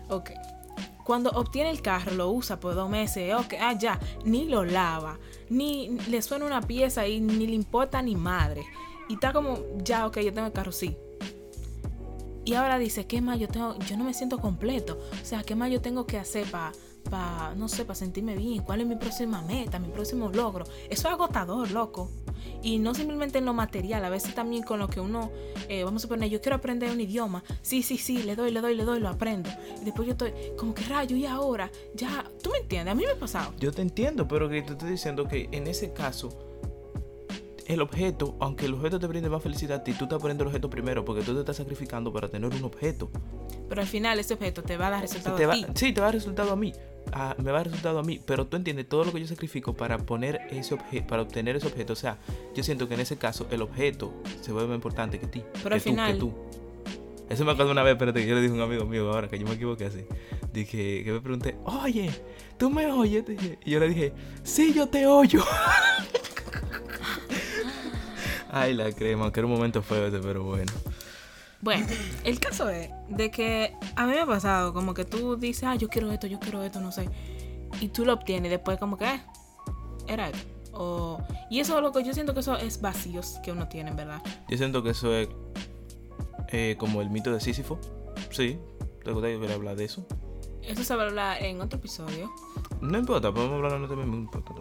Ok. 0.09 0.31
Cuando 1.05 1.29
obtiene 1.29 1.69
el 1.69 1.83
carro, 1.83 2.15
lo 2.15 2.31
usa 2.31 2.59
por 2.59 2.73
dos 2.73 2.89
meses, 2.89 3.35
ok, 3.35 3.53
ah, 3.61 3.73
ya, 3.77 3.99
ni 4.23 4.45
lo 4.45 4.65
lava, 4.65 5.19
ni 5.49 5.99
le 6.09 6.19
suena 6.23 6.45
una 6.45 6.61
pieza 6.61 7.07
y 7.07 7.21
ni 7.21 7.45
le 7.45 7.53
importa 7.53 8.01
ni 8.01 8.15
madre. 8.15 8.65
Y 9.07 9.13
está 9.13 9.31
como, 9.31 9.59
ya, 9.83 10.07
ok, 10.07 10.17
yo 10.21 10.33
tengo 10.33 10.47
el 10.47 10.53
carro, 10.53 10.71
sí. 10.71 10.97
Y 12.43 12.55
ahora 12.55 12.79
dice, 12.79 13.05
¿qué 13.05 13.21
más 13.21 13.39
yo 13.39 13.47
tengo? 13.47 13.77
Yo 13.87 13.97
no 13.97 14.03
me 14.03 14.15
siento 14.15 14.39
completo. 14.39 14.99
O 15.21 15.25
sea, 15.25 15.43
¿qué 15.43 15.53
más 15.53 15.71
yo 15.71 15.79
tengo 15.79 16.07
que 16.07 16.17
hacer 16.17 16.49
para, 16.49 16.71
pa, 17.09 17.53
no 17.55 17.67
sé, 17.67 17.85
para 17.85 17.95
sentirme 17.95 18.35
bien? 18.35 18.63
¿Cuál 18.63 18.81
es 18.81 18.87
mi 18.87 18.95
próxima 18.95 19.41
meta, 19.41 19.79
mi 19.79 19.87
próximo 19.89 20.29
logro? 20.29 20.65
Eso 20.89 21.07
es 21.07 21.13
agotador, 21.13 21.71
loco. 21.71 22.09
Y 22.61 22.79
no 22.79 22.93
simplemente 22.93 23.37
en 23.39 23.45
lo 23.45 23.53
material, 23.53 24.03
a 24.05 24.09
veces 24.09 24.35
también 24.35 24.63
con 24.63 24.79
lo 24.79 24.87
que 24.87 24.99
uno, 24.99 25.31
eh, 25.69 25.83
vamos 25.83 26.01
a 26.01 26.03
suponer, 26.03 26.29
yo 26.29 26.41
quiero 26.41 26.55
aprender 26.57 26.91
un 26.91 26.99
idioma. 27.01 27.43
Sí, 27.61 27.81
sí, 27.83 27.97
sí, 27.97 28.23
le 28.23 28.35
doy, 28.35 28.51
le 28.51 28.61
doy, 28.61 28.75
le 28.75 28.83
doy, 28.83 28.99
lo 28.99 29.09
aprendo. 29.09 29.49
Y 29.81 29.85
después 29.85 30.05
yo 30.07 30.11
estoy, 30.13 30.33
como 30.57 30.73
que 30.73 30.83
rayo, 30.83 31.15
y 31.15 31.25
ahora, 31.25 31.71
ya, 31.93 32.25
¿tú 32.41 32.49
me 32.51 32.59
entiendes? 32.59 32.91
A 32.91 32.95
mí 32.95 33.03
me 33.05 33.11
ha 33.11 33.19
pasado. 33.19 33.53
Yo 33.59 33.71
te 33.71 33.81
entiendo, 33.81 34.27
pero 34.27 34.49
que 34.49 34.61
te 34.61 34.73
estoy 34.73 34.89
diciendo 34.91 35.27
que 35.27 35.47
en 35.51 35.67
ese 35.67 35.93
caso, 35.93 36.29
el 37.67 37.81
objeto, 37.81 38.35
aunque 38.39 38.65
el 38.67 38.73
objeto 38.75 38.99
te 38.99 39.07
brinde 39.07 39.29
más 39.29 39.41
felicidad 39.41 39.79
a 39.79 39.83
ti, 39.83 39.93
tú 39.93 40.03
estás 40.05 40.19
poniendo 40.19 40.43
el 40.43 40.47
objeto 40.49 40.69
primero 40.69 41.03
porque 41.03 41.23
tú 41.23 41.33
te 41.33 41.39
estás 41.39 41.55
sacrificando 41.57 42.13
para 42.13 42.27
tener 42.27 42.53
un 42.53 42.63
objeto. 42.63 43.09
Pero 43.67 43.81
al 43.81 43.87
final 43.87 44.19
ese 44.19 44.35
objeto 44.35 44.61
te 44.61 44.77
va 44.77 44.87
a 44.87 44.89
dar 44.91 45.01
resultado 45.01 45.35
Te 45.35 45.45
a 45.45 45.47
va- 45.47 45.53
ti. 45.55 45.65
sí, 45.73 45.91
te 45.91 45.99
va 45.99 46.05
a 46.05 46.09
dar 46.09 46.13
resultado 46.15 46.51
a 46.51 46.55
mí. 46.55 46.73
Ah, 47.13 47.35
me 47.37 47.51
va 47.51 47.59
a 47.59 47.61
dar 47.61 47.67
resultado 47.67 47.99
a 47.99 48.03
mí. 48.03 48.19
Pero 48.25 48.47
tú 48.47 48.57
entiendes 48.57 48.87
todo 48.89 49.05
lo 49.05 49.13
que 49.13 49.19
yo 49.21 49.27
sacrifico 49.27 49.73
para 49.73 49.97
poner 49.97 50.41
ese 50.49 50.73
objeto, 50.73 51.07
para 51.07 51.21
obtener 51.21 51.55
ese 51.55 51.67
objeto. 51.67 51.93
O 51.93 51.95
sea, 51.95 52.17
yo 52.55 52.63
siento 52.63 52.87
que 52.87 52.95
en 52.95 52.99
ese 53.01 53.17
caso 53.17 53.47
el 53.51 53.61
objeto 53.61 54.13
se 54.41 54.51
vuelve 54.51 54.69
más 54.69 54.75
importante 54.75 55.19
que 55.19 55.27
ti. 55.27 55.43
Pero 55.63 55.69
que 55.69 55.73
al 55.75 55.81
tú, 55.81 55.89
final- 55.89 56.13
que 56.13 56.19
tú. 56.19 56.33
Eso 57.29 57.43
me 57.43 57.51
acuerdo 57.53 57.71
una 57.71 57.81
vez, 57.81 57.93
espérate, 57.93 58.21
que 58.21 58.27
yo 58.27 58.35
le 58.35 58.41
dije 58.41 58.53
a 58.53 58.55
un 58.57 58.61
amigo 58.61 58.85
mío 58.85 59.11
ahora 59.11 59.27
que 59.27 59.39
yo 59.39 59.47
me 59.47 59.53
equivoqué 59.55 59.85
así. 59.85 60.05
Dije, 60.53 61.03
que 61.03 61.11
me 61.11 61.21
pregunté, 61.21 61.55
oye, 61.63 62.11
¿tú 62.57 62.69
me 62.69 62.85
oyes? 62.85 63.23
Y 63.65 63.71
yo 63.71 63.79
le 63.79 63.87
dije, 63.89 64.13
sí, 64.43 64.73
yo 64.73 64.87
te 64.87 65.07
oyo. 65.07 65.43
Ay, 68.51 68.73
la 68.73 68.91
crema, 68.91 69.31
que 69.31 69.39
era 69.39 69.47
un 69.47 69.53
momento 69.53 69.81
feo 69.81 70.05
ese, 70.07 70.19
pero 70.19 70.43
bueno. 70.43 70.71
Bueno, 71.65 71.87
el 72.23 72.39
caso 72.39 72.69
es 72.69 72.91
de 73.09 73.31
que 73.31 73.75
a 73.95 74.05
mí 74.05 74.13
me 74.13 74.19
ha 74.19 74.25
pasado 74.27 74.71
como 74.71 74.93
que 74.93 75.03
tú 75.03 75.35
dices, 75.35 75.63
ah, 75.63 75.73
yo 75.73 75.89
quiero 75.89 76.11
esto, 76.11 76.27
yo 76.27 76.39
quiero 76.39 76.61
esto, 76.61 76.79
no 76.79 76.91
sé. 76.91 77.09
Y 77.81 77.87
tú 77.87 78.05
lo 78.05 78.13
obtienes 78.13 78.49
y 78.49 78.51
después 78.51 78.77
como 78.77 78.99
que, 78.99 79.05
eh, 79.05 79.21
era 80.07 80.29
esto. 80.29 80.47
O, 80.73 81.17
y 81.49 81.61
eso 81.61 81.75
es 81.75 81.81
lo 81.81 81.91
que 81.91 82.03
yo 82.03 82.13
siento 82.13 82.35
que 82.35 82.41
eso 82.41 82.55
es 82.55 82.81
vacíos 82.81 83.39
que 83.43 83.51
uno 83.51 83.67
tiene, 83.67 83.89
en 83.89 83.95
verdad. 83.95 84.21
Yo 84.47 84.57
siento 84.59 84.83
que 84.83 84.91
eso 84.91 85.15
es 85.15 85.27
eh, 86.49 86.75
como 86.77 87.01
el 87.01 87.09
mito 87.09 87.33
de 87.33 87.39
Sísifo. 87.39 87.79
Sí, 88.29 88.59
te 89.03 89.11
gustaría 89.11 89.39
que 89.39 89.51
hablar 89.51 89.75
de 89.75 89.85
eso. 89.85 90.05
Eso 90.61 90.83
se 90.83 90.95
va 90.95 91.01
a 91.01 91.07
hablar 91.07 91.41
en 91.41 91.61
otro 91.61 91.79
episodio. 91.79 92.31
No 92.79 92.95
importa, 92.99 93.33
podemos 93.33 93.55
hablar 93.55 93.73
en 93.73 93.85
otro 93.85 93.97
mismo. 93.97 94.15
No 94.15 94.21
importa. 94.21 94.53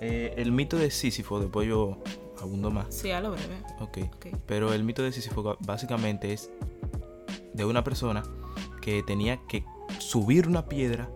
Eh, 0.00 0.34
el 0.38 0.50
mito 0.50 0.76
de 0.76 0.90
Sísifo, 0.90 1.38
después 1.38 1.68
yo 1.68 2.02
abundo 2.40 2.70
más. 2.70 2.94
Sí, 2.94 3.10
a 3.10 3.20
lo 3.20 3.32
breve. 3.32 3.62
Ok. 3.80 3.98
Ok. 4.14 4.26
Pero 4.46 4.72
el 4.72 4.84
mito 4.84 5.02
de 5.02 5.12
Sísifo 5.12 5.56
básicamente 5.60 6.32
es 6.32 6.50
de 7.52 7.64
una 7.64 7.84
persona 7.84 8.22
que 8.80 9.02
tenía 9.02 9.38
que 9.48 9.64
subir 9.98 10.48
una 10.48 10.66
piedra 10.66 11.08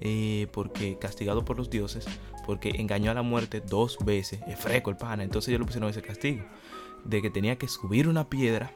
eh, 0.00 0.46
porque 0.52 0.98
castigado 0.98 1.44
por 1.44 1.56
los 1.56 1.70
dioses, 1.70 2.06
porque 2.46 2.70
engañó 2.70 3.10
a 3.10 3.14
la 3.14 3.22
muerte 3.22 3.60
dos 3.60 3.98
veces. 4.04 4.40
Es 4.46 4.58
freco 4.58 4.90
el 4.90 4.96
pana. 4.96 5.24
Entonces 5.24 5.48
ellos 5.48 5.60
le 5.60 5.66
pusieron 5.66 5.90
ese 5.90 6.02
castigo. 6.02 6.44
De 7.04 7.22
que 7.22 7.30
tenía 7.30 7.56
que 7.56 7.68
subir 7.68 8.08
una 8.08 8.28
piedra, 8.28 8.72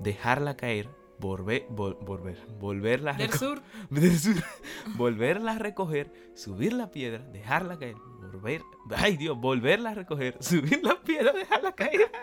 dejarla 0.00 0.56
caer, 0.56 0.88
volver, 1.18 1.66
vol- 1.68 1.98
volver, 2.00 2.36
volverla 2.58 3.12
a 3.12 3.14
Del 3.14 3.32
sur. 3.32 3.62
del 3.90 4.18
sur, 4.18 4.34
volverla 4.96 5.52
a 5.52 5.58
recoger, 5.58 6.12
subir 6.34 6.72
la 6.72 6.90
piedra, 6.90 7.24
dejarla 7.24 7.78
caer, 7.78 7.96
volver, 7.96 8.62
ay 8.96 9.16
Dios, 9.16 9.36
volverla 9.38 9.90
a 9.90 9.94
recoger, 9.94 10.36
subir 10.40 10.80
la 10.82 11.00
piedra, 11.02 11.32
dejarla 11.32 11.72
caer. 11.74 12.10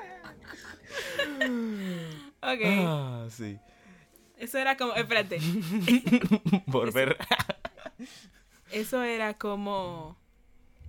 Ok. 2.46 2.60
Ah, 2.66 3.26
sí. 3.30 3.58
Eso 4.38 4.58
era 4.58 4.76
como. 4.76 4.94
Espérate. 4.96 5.40
Volver. 6.68 7.18
Eso 8.72 9.02
era 9.02 9.34
como. 9.36 10.18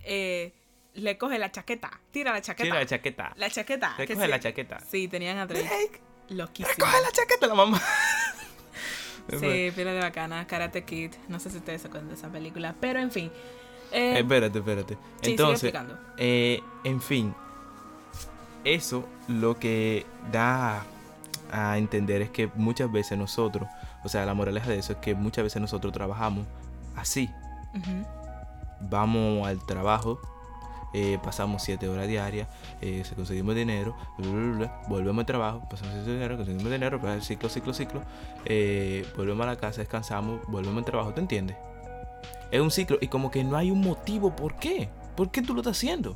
eh, 0.03 0.53
le 0.93 1.17
coge 1.17 1.39
la 1.39 1.51
chaqueta. 1.51 2.01
Tira 2.11 2.33
la 2.33 2.41
chaqueta. 2.41 2.63
Tira 2.65 2.79
la 2.79 2.85
chaqueta. 2.85 3.33
La 3.37 3.49
chaqueta. 3.49 3.93
que 3.97 4.05
Recoge 4.05 4.25
sí. 4.25 4.31
la 4.31 4.39
chaqueta. 4.39 4.79
Sí, 4.81 5.07
tenían 5.07 5.37
a 5.37 5.45
Drake. 5.45 6.01
Loquísimo. 6.29 6.73
Recoge 6.75 7.01
la 7.01 7.11
chaqueta, 7.11 7.47
la 7.47 7.55
mamá. 7.55 7.81
Sí, 9.27 9.71
pila 9.75 9.91
de 9.91 10.01
bacana. 10.01 10.45
Karate 10.45 10.83
Kid. 10.83 11.13
No 11.27 11.39
sé 11.39 11.49
si 11.49 11.57
ustedes 11.57 11.81
se 11.81 11.87
acuerdan 11.87 12.09
de 12.09 12.13
esa 12.13 12.29
película. 12.29 12.75
Pero 12.79 12.99
en 12.99 13.09
fin. 13.09 13.31
Eh, 13.91 14.19
Espérate, 14.19 14.59
espérate. 14.59 14.97
sí, 15.21 15.31
Entonces, 15.31 15.73
eh, 16.17 16.61
en 16.83 17.01
fin, 17.01 17.33
eso 18.63 19.07
lo 19.27 19.57
que 19.57 20.05
da 20.31 20.85
a 21.51 21.77
entender 21.77 22.21
es 22.21 22.29
que 22.29 22.51
muchas 22.55 22.91
veces 22.91 23.17
nosotros, 23.17 23.67
o 24.03 24.09
sea, 24.09 24.25
la 24.25 24.33
moraleja 24.33 24.69
de 24.69 24.79
eso 24.79 24.93
es 24.93 24.99
que 24.99 25.15
muchas 25.15 25.43
veces 25.43 25.61
nosotros 25.61 25.93
trabajamos 25.93 26.45
así. 26.95 27.29
Vamos 28.81 29.47
al 29.47 29.65
trabajo, 29.65 30.19
eh, 30.97 31.19
pasamos 31.21 31.61
7 31.63 31.89
horas 31.89 32.07
diarias, 32.07 32.47
eh, 32.79 33.03
se 33.03 33.15
conseguimos 33.15 33.53
dinero, 33.53 33.97
bla, 34.17 34.31
bla, 34.31 34.57
bla, 34.57 34.81
volvemos 34.87 35.19
al 35.19 35.25
trabajo, 35.25 35.67
pasamos 35.69 35.93
7 35.93 36.09
dinero, 36.09 36.37
conseguimos 36.37 36.71
dinero, 36.71 37.01
pues, 37.01 37.25
ciclo, 37.27 37.49
ciclo, 37.49 37.73
ciclo, 37.73 38.01
eh, 38.45 39.05
volvemos 39.17 39.45
a 39.45 39.49
la 39.49 39.57
casa, 39.57 39.81
descansamos, 39.81 40.39
volvemos 40.47 40.77
al 40.77 40.85
trabajo, 40.85 41.13
¿tú 41.13 41.19
entiendes? 41.19 41.57
Es 42.49 42.61
un 42.61 42.71
ciclo 42.71 42.97
y 43.01 43.09
como 43.09 43.29
que 43.29 43.43
no 43.43 43.57
hay 43.57 43.71
un 43.71 43.81
motivo 43.81 44.33
por 44.33 44.55
qué. 44.55 44.87
¿Por 45.17 45.31
qué 45.31 45.41
tú 45.41 45.53
lo 45.53 45.59
estás 45.59 45.75
haciendo? 45.75 46.15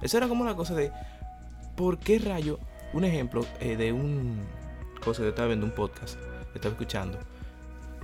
Eso 0.00 0.16
era 0.16 0.28
como 0.28 0.44
la 0.44 0.54
cosa 0.54 0.74
de, 0.74 0.92
¿por 1.74 1.98
qué 1.98 2.20
rayo? 2.20 2.60
Un 2.92 3.02
ejemplo 3.02 3.44
eh, 3.58 3.76
de 3.76 3.92
un 3.92 4.46
cosa 5.04 5.18
que 5.18 5.24
yo 5.24 5.30
estaba 5.30 5.48
viendo 5.48 5.66
un 5.66 5.72
podcast, 5.72 6.20
estaba 6.54 6.72
escuchando. 6.72 7.18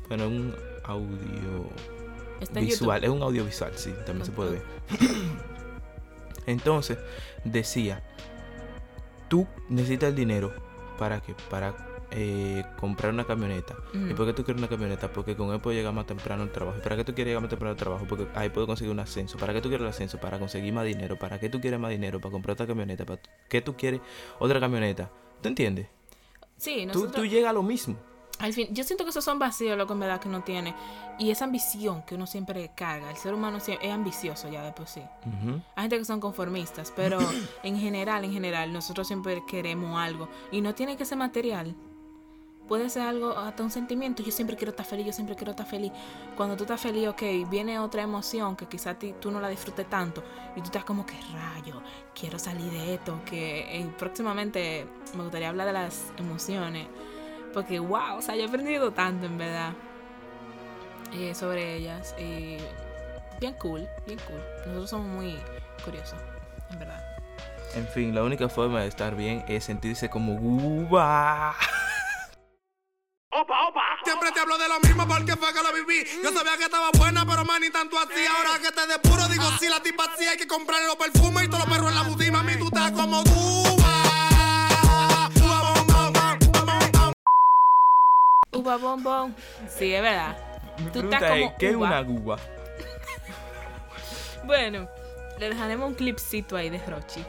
Bueno, 0.09 0.27
un 0.27 0.57
audio 0.83 1.71
visual, 2.61 3.05
es 3.05 3.11
un 3.11 3.23
audiovisual, 3.23 3.71
sí, 3.77 3.95
también 4.05 4.27
se 4.27 4.33
puede 4.33 4.51
ver. 4.51 4.63
Entonces, 6.47 6.99
decía, 7.45 8.03
tú 9.29 9.47
necesitas 9.69 10.11
el 10.11 10.17
dinero 10.17 10.53
para 10.99 11.21
que 11.21 11.35
para 11.49 11.75
eh, 12.13 12.65
comprar 12.79 13.13
una 13.13 13.25
camioneta. 13.25 13.77
¿Y 13.95 14.15
por 14.15 14.27
qué 14.27 14.33
tú 14.33 14.45
quieres 14.45 14.61
una 14.61 14.69
camioneta? 14.69 15.13
Porque 15.13 15.37
con 15.37 15.53
él 15.55 15.61
puedo 15.61 15.77
llegar 15.77 15.93
más 15.95 16.07
temprano 16.07 16.43
al 16.43 16.51
trabajo. 16.51 16.79
¿Y 16.79 16.83
para 16.83 16.97
qué 16.97 17.05
tú 17.05 17.15
quieres 17.15 17.31
llegar 17.31 17.43
más 17.43 17.51
temprano 17.51 17.71
al 17.71 17.77
trabajo? 17.77 18.05
Porque 18.09 18.27
ahí 18.35 18.49
puedo 18.49 18.67
conseguir 18.67 18.93
un 18.93 18.99
ascenso. 19.01 19.39
¿Para 19.39 19.53
qué 19.53 19.61
tú 19.61 19.69
quieres 19.69 19.85
el 19.85 19.91
ascenso? 19.91 20.19
Para 20.19 20.39
conseguir 20.39 20.73
más 20.73 20.85
dinero. 20.85 21.17
¿Para 21.19 21.39
qué 21.39 21.49
tú 21.49 21.61
quieres 21.61 21.79
más 21.79 21.91
dinero? 21.91 22.21
Para 22.21 22.33
comprar 22.33 22.55
otra 22.55 22.67
camioneta. 22.67 23.05
¿Para 23.05 23.21
qué 23.49 23.61
tú 23.61 23.77
quieres 23.77 24.01
otra 24.41 24.59
camioneta? 24.59 25.09
¿Tú 25.41 25.49
entiendes? 25.49 25.87
Sí, 26.57 26.81
Tú, 26.93 26.99
nosotros. 27.01 27.13
tú 27.15 27.27
llegas 27.27 27.51
a 27.51 27.53
lo 27.55 27.63
mismo. 27.63 27.97
Al 28.41 28.55
fin, 28.55 28.69
yo 28.71 28.85
siento 28.85 29.05
que 29.05 29.11
esos 29.11 29.25
son 29.25 29.39
vacíos, 29.39 29.77
lo 29.77 29.87
que 29.87 29.93
en 29.93 30.01
verdad 30.01 30.19
que 30.21 30.29
uno 30.29 30.43
tiene. 30.43 30.75
Y 31.19 31.31
esa 31.31 31.45
ambición 31.45 32.03
que 32.03 32.15
uno 32.15 32.27
siempre 32.27 32.71
carga. 32.75 33.11
El 33.11 33.17
ser 33.17 33.35
humano 33.35 33.59
es 33.59 33.93
ambicioso 33.93 34.49
ya 34.49 34.63
de 34.63 34.73
por 34.73 34.87
sí. 34.87 35.03
Hay 35.77 35.83
gente 35.83 35.99
que 35.99 36.05
son 36.07 36.21
conformistas, 36.21 36.93
pero 36.97 37.19
en 37.63 37.79
general, 37.79 38.25
en 38.25 38.33
general, 38.33 38.73
nosotros 38.73 39.07
siempre 39.07 39.43
queremos 39.47 39.99
algo. 39.99 40.29
Y 40.51 40.63
no 40.63 40.75
tiene 40.75 40.97
que 40.97 41.05
ser 41.05 41.19
material. 41.19 41.77
Puede 42.67 42.89
ser 42.89 43.03
algo, 43.03 43.37
hasta 43.37 43.63
un 43.63 43.71
sentimiento. 43.71 44.23
Yo 44.23 44.31
siempre 44.31 44.57
quiero 44.57 44.71
estar 44.71 44.87
feliz, 44.87 45.05
yo 45.05 45.13
siempre 45.13 45.35
quiero 45.37 45.51
estar 45.51 45.67
feliz. 45.67 45.93
Cuando 46.37 46.57
tú 46.57 46.63
estás 46.63 46.81
feliz, 46.81 47.09
ok, 47.09 47.23
viene 47.51 47.79
otra 47.79 48.03
emoción 48.03 48.57
que 48.57 48.67
quizás 48.67 48.97
tú 49.21 49.31
no 49.31 49.41
la 49.41 49.49
disfrutes 49.49 49.91
tanto. 49.91 50.23
Y 50.57 50.61
tú 50.61 50.67
estás 50.67 50.85
como 50.85 51.05
que 51.05 51.17
rayo, 51.33 51.83
quiero 52.15 52.39
salir 52.39 52.71
de 52.71 52.95
esto. 52.95 53.21
Que 53.27 53.77
eh, 53.77 53.93
próximamente 53.99 54.87
me 55.15 55.25
gustaría 55.25 55.49
hablar 55.51 55.67
de 55.67 55.73
las 55.75 56.13
emociones. 56.17 56.87
Porque, 57.53 57.79
wow, 57.79 58.19
o 58.19 58.23
sea, 58.23 58.37
yo 58.37 58.43
he 58.43 58.47
aprendido 58.47 58.93
tanto 58.93 59.27
en 59.27 59.39
verdad 59.39 59.73
eh, 61.13 61.35
sobre 61.35 61.77
ellas. 61.77 62.15
Y 62.19 62.59
bien 63.41 63.55
cool, 63.55 63.89
bien 64.07 64.19
cool. 64.27 64.43
Nosotros 64.67 64.91
somos 64.91 65.07
muy 65.07 65.39
curiosos, 65.85 66.19
en 66.71 66.79
verdad. 66.79 67.05
En 67.75 67.87
fin, 67.89 68.15
la 68.15 68.23
única 68.23 68.49
forma 68.49 68.83
de 68.83 68.89
estar 68.89 69.15
bien 69.15 69.45
es 69.49 69.65
sentirse 69.65 70.11
como 70.11 70.35
uva. 70.35 71.57
Siempre 74.05 74.33
te 74.33 74.41
hablo 74.41 74.59
de 74.59 74.69
lo 74.69 74.81
mismo 74.81 75.07
porque 75.07 75.37
fue 75.37 75.53
que 75.53 75.63
lo 75.63 75.73
viví. 75.73 76.05
Yo 76.23 76.33
sabía 76.33 76.57
que 76.57 76.65
estaba 76.65 76.91
buena, 76.99 77.25
pero 77.25 77.45
man, 77.45 77.61
ni 77.61 77.71
tanto 77.71 77.99
así. 77.99 78.27
Ahora 78.27 78.59
que 78.59 78.73
te 78.73 78.87
depuro, 78.87 79.29
digo, 79.29 79.45
si 79.59 79.69
la 79.69 79.81
tipa 79.81 80.05
así, 80.05 80.27
hay 80.27 80.37
que 80.37 80.49
comprarle 80.49 80.87
los 80.87 80.97
perfumes 80.97 81.45
y 81.45 81.49
todos 81.49 81.65
los 81.65 81.73
perros 81.73 81.91
en 81.91 81.95
la 81.95 82.03
boutique. 82.03 82.33
Mami, 82.33 82.57
tú 82.59 82.67
estás 82.67 82.91
como 82.93 83.23
Cuba. 83.25 83.70
Uva 88.61 88.77
bombón. 88.77 89.35
Sí, 89.69 89.95
es 89.95 90.03
verdad. 90.03 90.37
Tú 90.93 91.01
estás 91.01 91.23
es, 91.23 91.31
como 91.31 91.57
¿qué 91.57 91.71
es 91.71 91.77
una 91.77 92.01
uva? 92.03 92.37
Bueno, 94.45 94.89
le 95.39 95.49
dejaremos 95.49 95.89
un 95.89 95.95
clipcito 95.95 96.57
ahí 96.57 96.71
de 96.71 96.79
Rochi. 96.79 97.25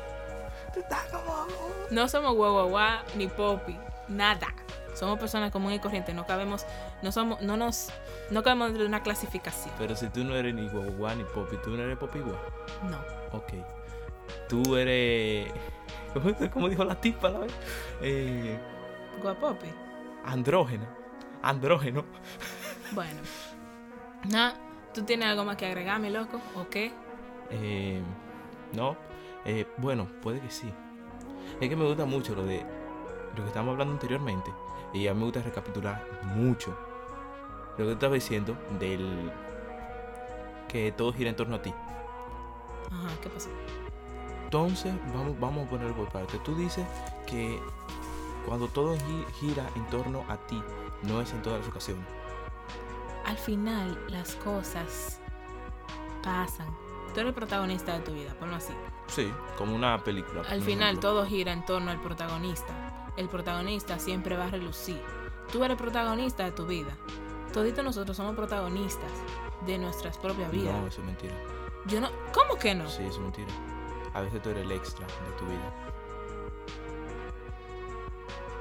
Tú 0.73 0.79
estás 0.79 1.05
como 1.07 1.45
No 1.91 2.07
somos 2.07 2.35
guaguaguá 2.35 3.03
ni 3.15 3.27
popi, 3.27 3.77
nada. 4.07 4.47
Somos 4.93 5.19
personas 5.19 5.51
comunes 5.51 5.77
y 5.77 5.81
corrientes, 5.81 6.13
no 6.13 6.25
cabemos, 6.25 6.65
no 7.01 7.11
somos, 7.11 7.41
no 7.41 7.55
nos, 7.55 7.89
no 8.29 8.43
cabemos 8.43 8.67
dentro 8.67 8.83
de 8.83 8.89
una 8.89 9.03
clasificación. 9.03 9.73
Pero 9.77 9.95
si 9.95 10.09
tú 10.09 10.23
no 10.23 10.35
eres 10.35 10.53
ni 10.53 10.67
guagua 10.67 11.15
ni 11.15 11.23
popi, 11.23 11.57
tú 11.63 11.71
no 11.71 11.83
eres 11.83 11.97
popi 11.97 12.19
guau. 12.19 12.37
No. 12.89 12.97
Ok. 13.37 13.53
Tú 14.49 14.75
eres. 14.75 15.51
¿Cómo, 16.53 16.67
dijo 16.67 16.83
la 16.83 16.95
tipa 16.95 17.29
la 17.29 17.39
vez? 17.39 17.53
Eh, 18.01 18.57
Guapopi. 19.21 19.67
andrógena. 20.25 20.87
Andrógeno. 21.41 22.03
Bueno. 22.93 23.19
Nada, 24.29 24.55
¿tú 24.93 25.03
tienes 25.03 25.27
algo 25.29 25.43
más 25.45 25.57
que 25.57 25.65
agregar, 25.65 25.99
mi 25.99 26.09
loco? 26.09 26.39
¿O 26.55 26.67
qué? 26.69 26.91
Eh, 27.49 28.01
no. 28.73 28.95
Eh, 29.45 29.65
bueno, 29.77 30.07
puede 30.21 30.39
que 30.39 30.51
sí. 30.51 30.71
Es 31.59 31.69
que 31.69 31.75
me 31.75 31.85
gusta 31.85 32.05
mucho 32.05 32.35
lo 32.35 32.45
de 32.45 32.63
lo 33.35 33.41
que 33.43 33.47
estábamos 33.47 33.73
hablando 33.73 33.93
anteriormente. 33.93 34.51
Y 34.93 35.07
a 35.07 35.13
mí 35.13 35.19
me 35.19 35.25
gusta 35.25 35.41
recapitular 35.41 36.05
mucho 36.35 36.77
lo 37.77 37.85
que 37.85 37.91
estaba 37.93 38.13
diciendo 38.15 38.55
del 38.79 39.31
que 40.67 40.91
todo 40.91 41.13
gira 41.13 41.29
en 41.29 41.35
torno 41.35 41.55
a 41.55 41.61
ti. 41.61 41.73
Ajá, 42.91 43.09
¿qué 43.21 43.29
pasó? 43.29 43.49
Entonces, 44.43 44.93
vamos, 45.13 45.39
vamos 45.39 45.65
a 45.65 45.69
ponerlo 45.69 45.95
por 45.95 46.09
parte. 46.09 46.37
Tú 46.39 46.53
dices 46.55 46.85
que 47.25 47.57
cuando 48.45 48.67
todo 48.67 48.95
gi- 48.95 49.25
gira 49.39 49.65
en 49.75 49.85
torno 49.87 50.23
a 50.27 50.35
ti, 50.35 50.61
no 51.03 51.21
es 51.21 51.31
en 51.31 51.41
todas 51.41 51.59
las 51.59 51.69
ocasiones. 51.69 52.05
Al 53.25 53.37
final, 53.37 53.99
las 54.09 54.35
cosas 54.35 55.19
pasan. 56.23 56.67
Tú 57.13 57.19
eres 57.19 57.29
el 57.29 57.33
protagonista 57.33 57.97
de 57.97 57.99
tu 57.99 58.13
vida, 58.13 58.33
ponlo 58.39 58.55
así. 58.55 58.73
Sí, 59.07 59.31
como 59.57 59.75
una 59.75 60.01
película. 60.03 60.41
Al 60.49 60.61
final 60.61 60.89
ejemplo. 60.89 61.09
todo 61.09 61.25
gira 61.25 61.51
en 61.51 61.65
torno 61.65 61.91
al 61.91 62.01
protagonista. 62.01 62.73
El 63.17 63.27
protagonista 63.27 63.99
siempre 63.99 64.37
va 64.37 64.45
a 64.45 64.49
relucir. 64.49 65.01
Tú 65.51 65.63
eres 65.63 65.77
protagonista 65.77 66.45
de 66.45 66.51
tu 66.51 66.65
vida. 66.65 66.95
Toditos 67.51 67.83
nosotros 67.83 68.15
somos 68.15 68.35
protagonistas 68.35 69.11
de 69.65 69.77
nuestras 69.77 70.17
propias 70.17 70.49
vidas. 70.51 70.73
No, 70.73 70.87
eso 70.87 71.01
es 71.01 71.07
mentira. 71.07 71.33
Yo 71.87 71.99
no. 71.99 72.09
¿Cómo 72.33 72.57
que 72.57 72.73
no? 72.73 72.89
Sí, 72.89 73.03
eso 73.03 73.15
es 73.15 73.19
mentira. 73.19 73.51
A 74.13 74.21
veces 74.21 74.41
tú 74.41 74.49
eres 74.49 74.63
el 74.63 74.71
extra 74.71 75.05
de 75.05 75.31
tu 75.37 75.45
vida. 75.45 75.73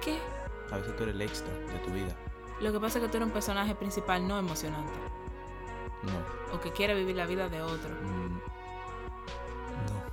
¿Qué? 0.03 0.19
A 0.73 0.79
veces 0.79 0.97
tú 0.97 1.03
eres 1.05 1.15
el 1.15 1.23
extra 1.23 1.53
de 1.53 1.79
tu 1.79 1.91
vida. 1.93 2.17
Lo 2.61 2.73
que 2.73 2.81
pasa 2.81 2.99
es 2.99 3.05
que 3.05 3.11
tú 3.11 3.17
eres 3.17 3.27
un 3.27 3.33
personaje 3.33 3.75
principal 3.75 4.27
no 4.27 4.39
emocionante. 4.39 4.93
No. 6.03 6.57
O 6.57 6.61
que 6.61 6.73
quiere 6.73 6.95
vivir 6.95 7.17
la 7.17 7.27
vida 7.27 7.49
de 7.49 7.63
otro. 7.63 7.91
Mm, 7.91 8.41
No. 9.87 10.11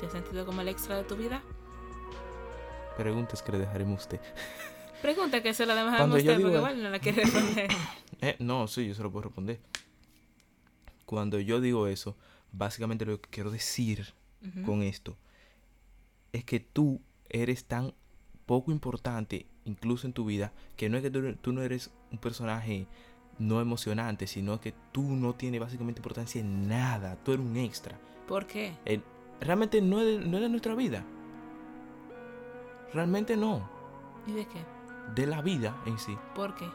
¿Te 0.00 0.06
has 0.06 0.12
sentido 0.12 0.44
como 0.46 0.60
el 0.60 0.68
extra 0.68 0.96
de 0.96 1.04
tu 1.04 1.16
vida? 1.16 1.42
Preguntas 2.96 3.42
que 3.42 3.52
le 3.52 3.58
dejaremos 3.58 3.98
a 4.00 4.02
usted. 4.02 4.20
Pregunta 5.02 5.42
que 5.42 5.52
se 5.52 5.66
la 5.66 5.74
dejamos 5.74 6.00
a 6.00 6.04
usted 6.16 6.40
porque 6.40 6.56
igual 6.56 6.82
no 6.82 6.90
la 6.90 6.98
quiere 6.98 7.22
responder. 7.24 7.70
Eh, 8.20 8.36
no, 8.38 8.66
sí, 8.68 8.86
yo 8.88 8.94
se 8.94 9.02
lo 9.02 9.10
puedo 9.10 9.24
responder. 9.24 9.60
Cuando 11.04 11.38
yo 11.40 11.60
digo 11.60 11.88
eso, 11.88 12.16
básicamente 12.52 13.04
lo 13.04 13.20
que 13.20 13.28
quiero 13.28 13.50
decir 13.50 14.14
con 14.64 14.82
esto 14.82 15.18
es 16.32 16.42
que 16.44 16.60
tú 16.60 17.02
eres 17.28 17.66
tan 17.66 17.92
poco 18.46 18.72
importante, 18.72 19.46
incluso 19.64 20.06
en 20.06 20.12
tu 20.12 20.24
vida, 20.24 20.52
que 20.76 20.88
no 20.88 20.96
es 20.96 21.02
que 21.02 21.10
tú, 21.10 21.34
tú 21.40 21.52
no 21.52 21.62
eres 21.62 21.90
un 22.12 22.18
personaje 22.18 22.86
no 23.38 23.60
emocionante, 23.60 24.26
sino 24.26 24.60
que 24.60 24.74
tú 24.92 25.02
no 25.02 25.34
tienes 25.34 25.60
básicamente 25.60 26.00
importancia 26.00 26.40
en 26.40 26.68
nada, 26.68 27.16
tú 27.24 27.32
eres 27.32 27.44
un 27.44 27.56
extra. 27.56 27.98
¿Por 28.28 28.46
qué? 28.46 28.72
Realmente 29.40 29.80
no 29.80 30.00
es, 30.00 30.06
de, 30.06 30.26
no 30.26 30.36
es 30.36 30.42
de 30.42 30.48
nuestra 30.48 30.74
vida. 30.74 31.04
Realmente 32.92 33.36
no. 33.36 33.68
¿Y 34.26 34.32
de 34.32 34.46
qué? 34.46 34.64
De 35.14 35.26
la 35.26 35.42
vida 35.42 35.76
en 35.86 35.98
sí. 35.98 36.16
¿Por 36.34 36.54
qué? 36.54 36.66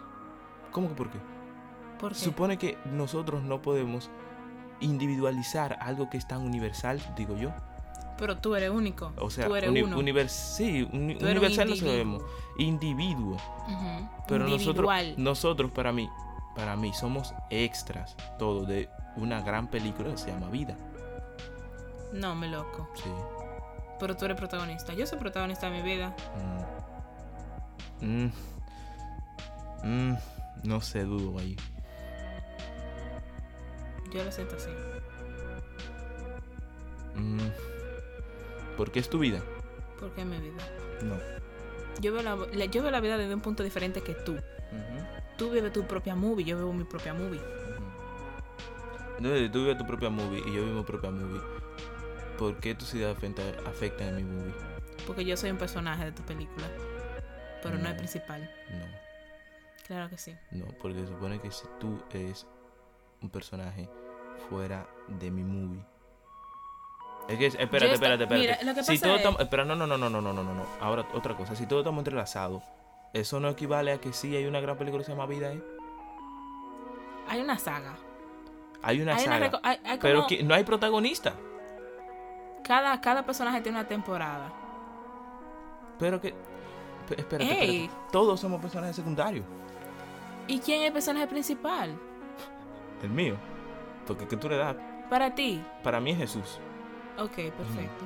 ¿Cómo 0.71 0.89
que 0.89 0.95
por 0.95 1.10
qué? 1.10 1.17
¿Por 1.99 2.12
qué? 2.12 2.19
Supone 2.19 2.58
que 2.58 2.77
nosotros 2.86 3.41
no 3.43 3.62
podemos 3.62 4.10
individualizar 4.82 5.77
algo 5.82 6.10
que 6.10 6.17
es 6.17 6.27
tan 6.27 6.41
universal, 6.41 7.01
digo 7.15 7.36
yo. 7.38 7.51
Pero 8.19 8.38
tú 8.38 8.53
eres 8.55 8.69
único. 8.69 9.12
O 9.17 9.29
sea, 9.29 9.47
tú 9.47 9.55
eres 9.55 9.69
uni- 9.69 9.82
uno. 9.84 9.97
univers- 9.97 10.29
sí, 10.29 10.88
uni- 10.91 11.15
Tú 11.15 11.25
eres 11.25 11.38
un 11.41 11.45
universal 11.47 11.69
no 11.69 11.75
sabemos. 11.77 12.23
Individuo. 12.58 13.38
Pero 14.27 14.47
nosotros, 14.47 14.89
nosotros 15.17 15.71
para 15.71 15.91
mí, 15.93 16.10
para 16.55 16.75
mí 16.75 16.93
somos 16.93 17.34
extras, 17.49 18.15
todo 18.38 18.65
de 18.65 18.89
una 19.15 19.41
gran 19.41 19.67
película 19.67 20.12
que 20.12 20.17
se 20.17 20.32
llama 20.32 20.49
Vida. 20.49 20.75
No, 22.13 22.36
me 22.36 22.47
loco. 22.49 22.89
Sí. 22.95 23.10
Pero 23.99 24.15
tú 24.17 24.25
eres 24.25 24.38
protagonista. 24.38 24.93
Yo 24.93 25.05
soy 25.05 25.17
protagonista 25.19 25.69
de 25.69 25.77
mi 25.77 25.82
vida. 25.82 26.15
Mm. 28.01 28.05
Mm. 28.05 28.32
Mm. 29.84 30.17
No 30.63 30.82
sé, 30.82 31.03
dudo 31.03 31.39
ahí. 31.39 31.55
Yo 34.12 34.23
lo 34.23 34.32
siento 34.32 34.55
así. 34.55 34.69
Mm. 37.15 37.48
¿Por 38.79 38.91
qué 38.91 38.99
es 38.99 39.09
tu 39.09 39.19
vida? 39.19 39.41
Porque 39.99 40.21
es 40.21 40.27
mi 40.27 40.39
vida. 40.39 40.63
No. 41.03 41.17
Yo 41.99 42.13
veo, 42.13 42.23
la, 42.23 42.37
la- 42.53 42.63
yo 42.65 42.81
veo 42.81 42.91
la 42.91 43.01
vida 43.01 43.17
desde 43.17 43.35
un 43.35 43.41
punto 43.41 43.61
diferente 43.61 43.99
que 44.01 44.13
tú. 44.13 44.37
Tú 45.37 45.49
vives 45.51 45.73
tu 45.73 45.85
propia 45.85 46.15
movie, 46.15 46.45
yo 46.45 46.55
vivo 46.57 46.71
mi 46.71 46.85
propia 46.85 47.13
movie. 47.13 47.41
Entonces, 49.17 49.51
tú 49.51 49.59
vives 49.63 49.77
tu 49.77 49.85
propia 49.85 50.09
movie 50.09 50.39
y 50.47 50.53
yo 50.53 50.63
vivo 50.63 50.77
mi 50.77 50.83
propia 50.83 51.11
movie. 51.11 51.41
¿Por 52.37 52.55
qué 52.61 52.73
tus 52.73 52.93
ideas 52.93 53.17
afectan, 53.17 53.47
afectan 53.67 54.13
a 54.13 54.17
mi 54.17 54.23
movie? 54.23 54.53
Porque 55.05 55.25
yo 55.25 55.35
soy 55.35 55.51
un 55.51 55.57
personaje 55.57 56.05
de 56.05 56.11
tu 56.13 56.23
película. 56.23 56.67
Pero 57.61 57.77
no 57.77 57.89
No. 57.89 57.97
principal. 57.97 58.49
No. 58.71 58.85
Claro 59.87 60.09
que 60.09 60.17
sí. 60.17 60.37
No, 60.51 60.65
porque 60.81 60.99
se 61.01 61.07
supone 61.07 61.41
que 61.41 61.51
si 61.51 61.65
tú 61.81 62.01
eres 62.13 62.47
un 63.21 63.29
personaje 63.29 63.89
fuera 64.49 64.87
de 65.19 65.31
mi 65.31 65.43
movie. 65.43 65.83
Es 67.29 67.37
que, 67.37 67.45
espérate, 67.45 67.93
espérate, 67.93 68.23
espérate. 68.23 68.35
mira, 68.39 68.57
lo 68.63 68.73
que 68.73 68.83
si 68.83 68.97
todo 68.99 69.15
es- 69.15 69.39
espera, 69.39 69.63
no, 69.63 69.75
no, 69.75 69.85
no, 69.85 69.97
no, 69.97 70.09
no, 70.09 70.19
no, 70.21 70.33
no, 70.33 70.43
no, 70.43 70.53
no. 70.53 70.65
Ahora, 70.81 71.05
otra 71.13 71.35
cosa. 71.37 71.55
Si 71.55 71.65
todo 71.67 71.79
estamos 71.79 71.99
entrelazados, 71.99 72.63
eso 73.13 73.39
no 73.39 73.49
equivale 73.49 73.91
a 73.91 73.99
que 74.01 74.11
sí 74.13 74.35
hay 74.35 74.45
una 74.45 74.59
gran 74.59 74.77
película 74.77 75.01
que 75.01 75.05
se 75.05 75.11
llama 75.11 75.27
Vida, 75.27 75.53
¿eh? 75.53 75.63
Hay 77.27 77.39
una 77.41 77.57
saga. 77.59 77.95
Hay 78.81 79.01
una 79.01 79.15
hay 79.15 79.25
una 79.27 79.33
saga. 79.35 79.51
reco- 79.51 79.59
hay- 79.61 79.79
hay 79.85 79.99
pero 79.99 80.25
que 80.25 80.41
no 80.43 80.55
hay 80.55 80.63
protagonista. 80.63 81.33
cada, 82.63 82.99
cada 83.01 83.23
personaje 83.23 83.61
tiene 83.61 83.77
una 83.79 83.87
temporada. 83.87 84.51
Pero 85.99 86.19
que. 86.21 86.33
Espérate, 87.09 87.43
Ey. 87.43 87.83
espérate. 87.85 88.11
Todos 88.11 88.39
somos 88.39 88.61
personajes 88.61 88.95
secundarios. 88.95 89.45
¿Y 90.47 90.59
quién 90.59 90.81
es 90.81 90.87
el 90.87 90.93
personaje 90.93 91.27
principal? 91.27 91.95
El 93.03 93.09
mío. 93.09 93.35
Porque 94.07 94.27
que 94.27 94.37
tú 94.37 94.49
le 94.49 94.57
das. 94.57 94.75
Para 95.09 95.33
ti. 95.35 95.63
Para 95.83 95.99
mí 95.99 96.11
es 96.11 96.17
Jesús. 96.17 96.59
Ok, 97.19 97.36
perfecto. 97.36 98.05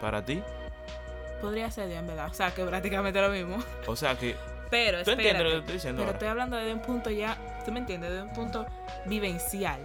Para 0.00 0.24
ti. 0.24 0.42
Podría 1.40 1.70
ser 1.70 1.88
Dios, 1.88 2.00
en 2.00 2.06
verdad. 2.06 2.28
O 2.30 2.34
sea, 2.34 2.52
que 2.54 2.64
prácticamente 2.64 3.20
lo 3.20 3.30
mismo. 3.30 3.58
O 3.86 3.96
sea 3.96 4.16
que. 4.16 4.36
Pero, 4.70 5.02
¿Tú 5.02 5.12
entiendes 5.12 5.44
lo 5.44 5.50
que 5.50 5.58
estoy 5.58 5.74
diciendo 5.74 6.00
Pero 6.00 6.08
ahora? 6.08 6.16
estoy 6.16 6.28
hablando 6.28 6.56
desde 6.56 6.74
un 6.74 6.82
punto 6.82 7.10
ya, 7.10 7.38
¿tú 7.64 7.72
me 7.72 7.78
entiendes? 7.78 8.10
Desde 8.10 8.22
un 8.22 8.32
punto 8.34 8.66
vivencial. 9.06 9.80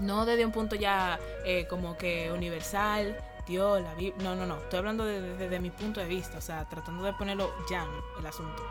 No 0.00 0.24
desde 0.24 0.46
un 0.46 0.52
punto 0.52 0.76
ya 0.76 1.18
eh, 1.44 1.66
como 1.68 1.94
que 1.98 2.32
universal, 2.32 3.18
Dios, 3.46 3.82
la 3.82 3.92
Biblia. 3.94 4.24
No, 4.24 4.34
no, 4.34 4.46
no. 4.46 4.56
Estoy 4.60 4.78
hablando 4.78 5.04
desde, 5.04 5.60
mi 5.60 5.68
punto 5.70 6.00
de 6.00 6.06
vista. 6.06 6.38
O 6.38 6.40
sea, 6.40 6.66
tratando 6.70 7.04
de 7.04 7.12
ponerlo 7.12 7.52
llano 7.68 8.02
el 8.18 8.26
asunto. 8.26 8.62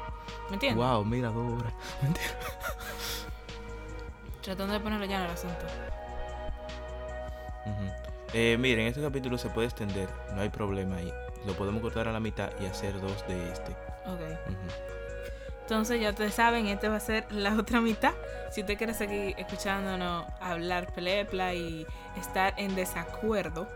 ¿Me 0.50 0.56
entiendes? 0.56 0.84
Wow, 0.84 1.06
mira, 1.06 1.30
dos 1.30 1.60
horas. 1.60 1.74
Tratando 4.42 4.74
de 4.74 4.80
ponerlo 4.80 5.06
llano 5.06 5.26
el 5.26 5.32
asunto. 5.32 5.66
Ujú. 7.66 8.09
Eh, 8.34 8.58
miren, 8.60 8.88
este 8.88 9.02
capítulo 9.02 9.38
se 9.38 9.50
puede 9.50 9.68
extender, 9.68 10.08
no 10.36 10.42
hay 10.42 10.50
problema 10.50 10.98
ahí. 10.98 11.12
Lo 11.46 11.54
podemos 11.54 11.82
cortar 11.82 12.08
a 12.08 12.12
la 12.12 12.20
mitad 12.20 12.52
y 12.62 12.66
hacer 12.66 13.00
dos 13.02 13.28
de 13.28 13.52
este. 13.52 13.72
Ok. 14.06 14.22
Entonces 15.62 16.02
ya 16.02 16.10
ustedes 16.10 16.34
saben, 16.34 16.68
esta 16.68 16.90
va 16.90 16.96
a 16.98 17.00
ser 17.00 17.26
la 17.32 17.54
otra 17.56 17.80
mitad. 17.82 18.14
Si 18.52 18.62
usted 18.62 18.78
quiere 18.78 18.94
seguir 18.94 19.36
escuchándonos 19.38 20.26
hablar 20.42 20.92
pelepla 20.94 21.54
y 21.54 21.86
estar 22.20 22.54
en 22.58 22.76
desacuerdo 22.76 23.68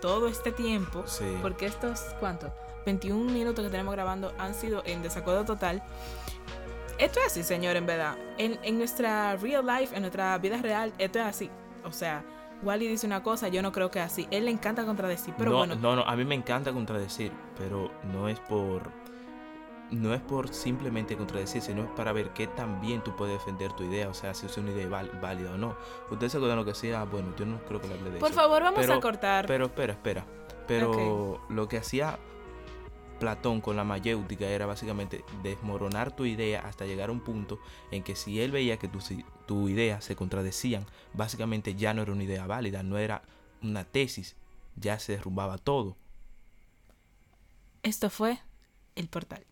todo 0.00 0.28
este 0.28 0.52
tiempo, 0.52 1.04
Sí. 1.06 1.24
porque 1.42 1.66
estos, 1.66 2.00
¿cuántos? 2.20 2.50
21 2.86 3.30
minutos 3.32 3.64
que 3.64 3.70
tenemos 3.70 3.94
grabando 3.94 4.32
han 4.38 4.54
sido 4.54 4.82
en 4.86 5.02
desacuerdo 5.02 5.44
total. 5.44 5.82
Esto 6.98 7.20
es 7.20 7.26
así, 7.26 7.42
señor, 7.42 7.76
en 7.76 7.86
verdad. 7.86 8.16
En, 8.38 8.58
en 8.62 8.78
nuestra 8.78 9.36
real 9.36 9.66
life, 9.66 9.94
en 9.94 10.02
nuestra 10.02 10.36
vida 10.38 10.56
real, 10.62 10.92
esto 10.98 11.18
es 11.18 11.24
así. 11.26 11.50
O 11.84 11.92
sea, 11.92 12.22
Wally 12.62 12.88
dice 12.88 13.06
una 13.06 13.22
cosa, 13.22 13.48
yo 13.48 13.62
no 13.62 13.72
creo 13.72 13.90
que 13.90 14.00
así. 14.00 14.26
Él 14.30 14.46
le 14.46 14.50
encanta 14.50 14.84
contradecir, 14.84 15.34
pero 15.38 15.50
no, 15.52 15.56
bueno. 15.58 15.74
no, 15.76 15.96
no, 15.96 16.02
a 16.02 16.16
mí 16.16 16.24
me 16.24 16.34
encanta 16.34 16.72
contradecir, 16.72 17.32
pero 17.56 17.90
no 18.12 18.28
es 18.28 18.40
por 18.40 18.90
no 19.90 20.12
es 20.12 20.20
por 20.20 20.48
simplemente 20.52 21.16
contradecir, 21.16 21.62
sino 21.62 21.82
es 21.82 21.88
para 21.90 22.12
ver 22.12 22.30
qué 22.34 22.46
tan 22.46 22.78
bien 22.80 23.00
tú 23.02 23.16
puedes 23.16 23.38
defender 23.38 23.72
tu 23.72 23.84
idea, 23.84 24.08
o 24.10 24.14
sea, 24.14 24.34
si 24.34 24.44
es 24.44 24.56
una 24.58 24.70
idea 24.70 24.86
válida 24.86 25.52
o 25.54 25.56
no. 25.56 25.76
Ustedes 26.10 26.32
se 26.32 26.36
acuerdan 26.38 26.58
lo 26.58 26.64
que 26.66 26.72
hacía, 26.72 27.04
bueno, 27.04 27.32
yo 27.38 27.46
no 27.46 27.58
creo 27.64 27.80
que 27.80 27.88
le 27.88 27.94
hable 27.94 28.10
de 28.10 28.18
Por 28.18 28.30
eso. 28.30 28.38
favor, 28.38 28.62
vamos 28.62 28.80
Pero- 28.80 28.94
a 28.94 29.00
cortar. 29.00 29.46
Pero 29.46 29.64
espera, 29.66 29.94
espera. 29.94 30.26
Pero 30.66 31.40
lo 31.48 31.68
que 31.68 31.78
hacía 31.78 32.18
Platón 33.18 33.60
con 33.60 33.76
la 33.76 33.84
mayéutica 33.84 34.46
era 34.46 34.66
básicamente 34.66 35.24
desmoronar 35.42 36.14
tu 36.14 36.24
idea 36.24 36.60
hasta 36.60 36.86
llegar 36.86 37.08
a 37.08 37.12
un 37.12 37.20
punto 37.20 37.58
en 37.90 38.02
que 38.02 38.16
si 38.16 38.40
él 38.40 38.50
veía 38.50 38.78
que 38.78 38.88
tu, 38.88 38.98
tu 39.46 39.68
idea 39.68 40.00
se 40.00 40.16
contradecían, 40.16 40.86
básicamente 41.14 41.74
ya 41.74 41.94
no 41.94 42.02
era 42.02 42.12
una 42.12 42.24
idea 42.24 42.46
válida, 42.46 42.82
no 42.82 42.98
era 42.98 43.22
una 43.62 43.84
tesis, 43.84 44.36
ya 44.76 44.98
se 44.98 45.12
derrumbaba 45.12 45.58
todo. 45.58 45.96
Esto 47.82 48.10
fue 48.10 48.38
El 48.94 49.08
Portal. 49.08 49.46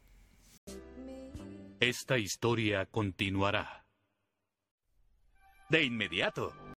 Esta 1.80 2.18
historia 2.18 2.86
continuará. 2.86 3.84
De 5.68 5.84
inmediato. 5.84 6.54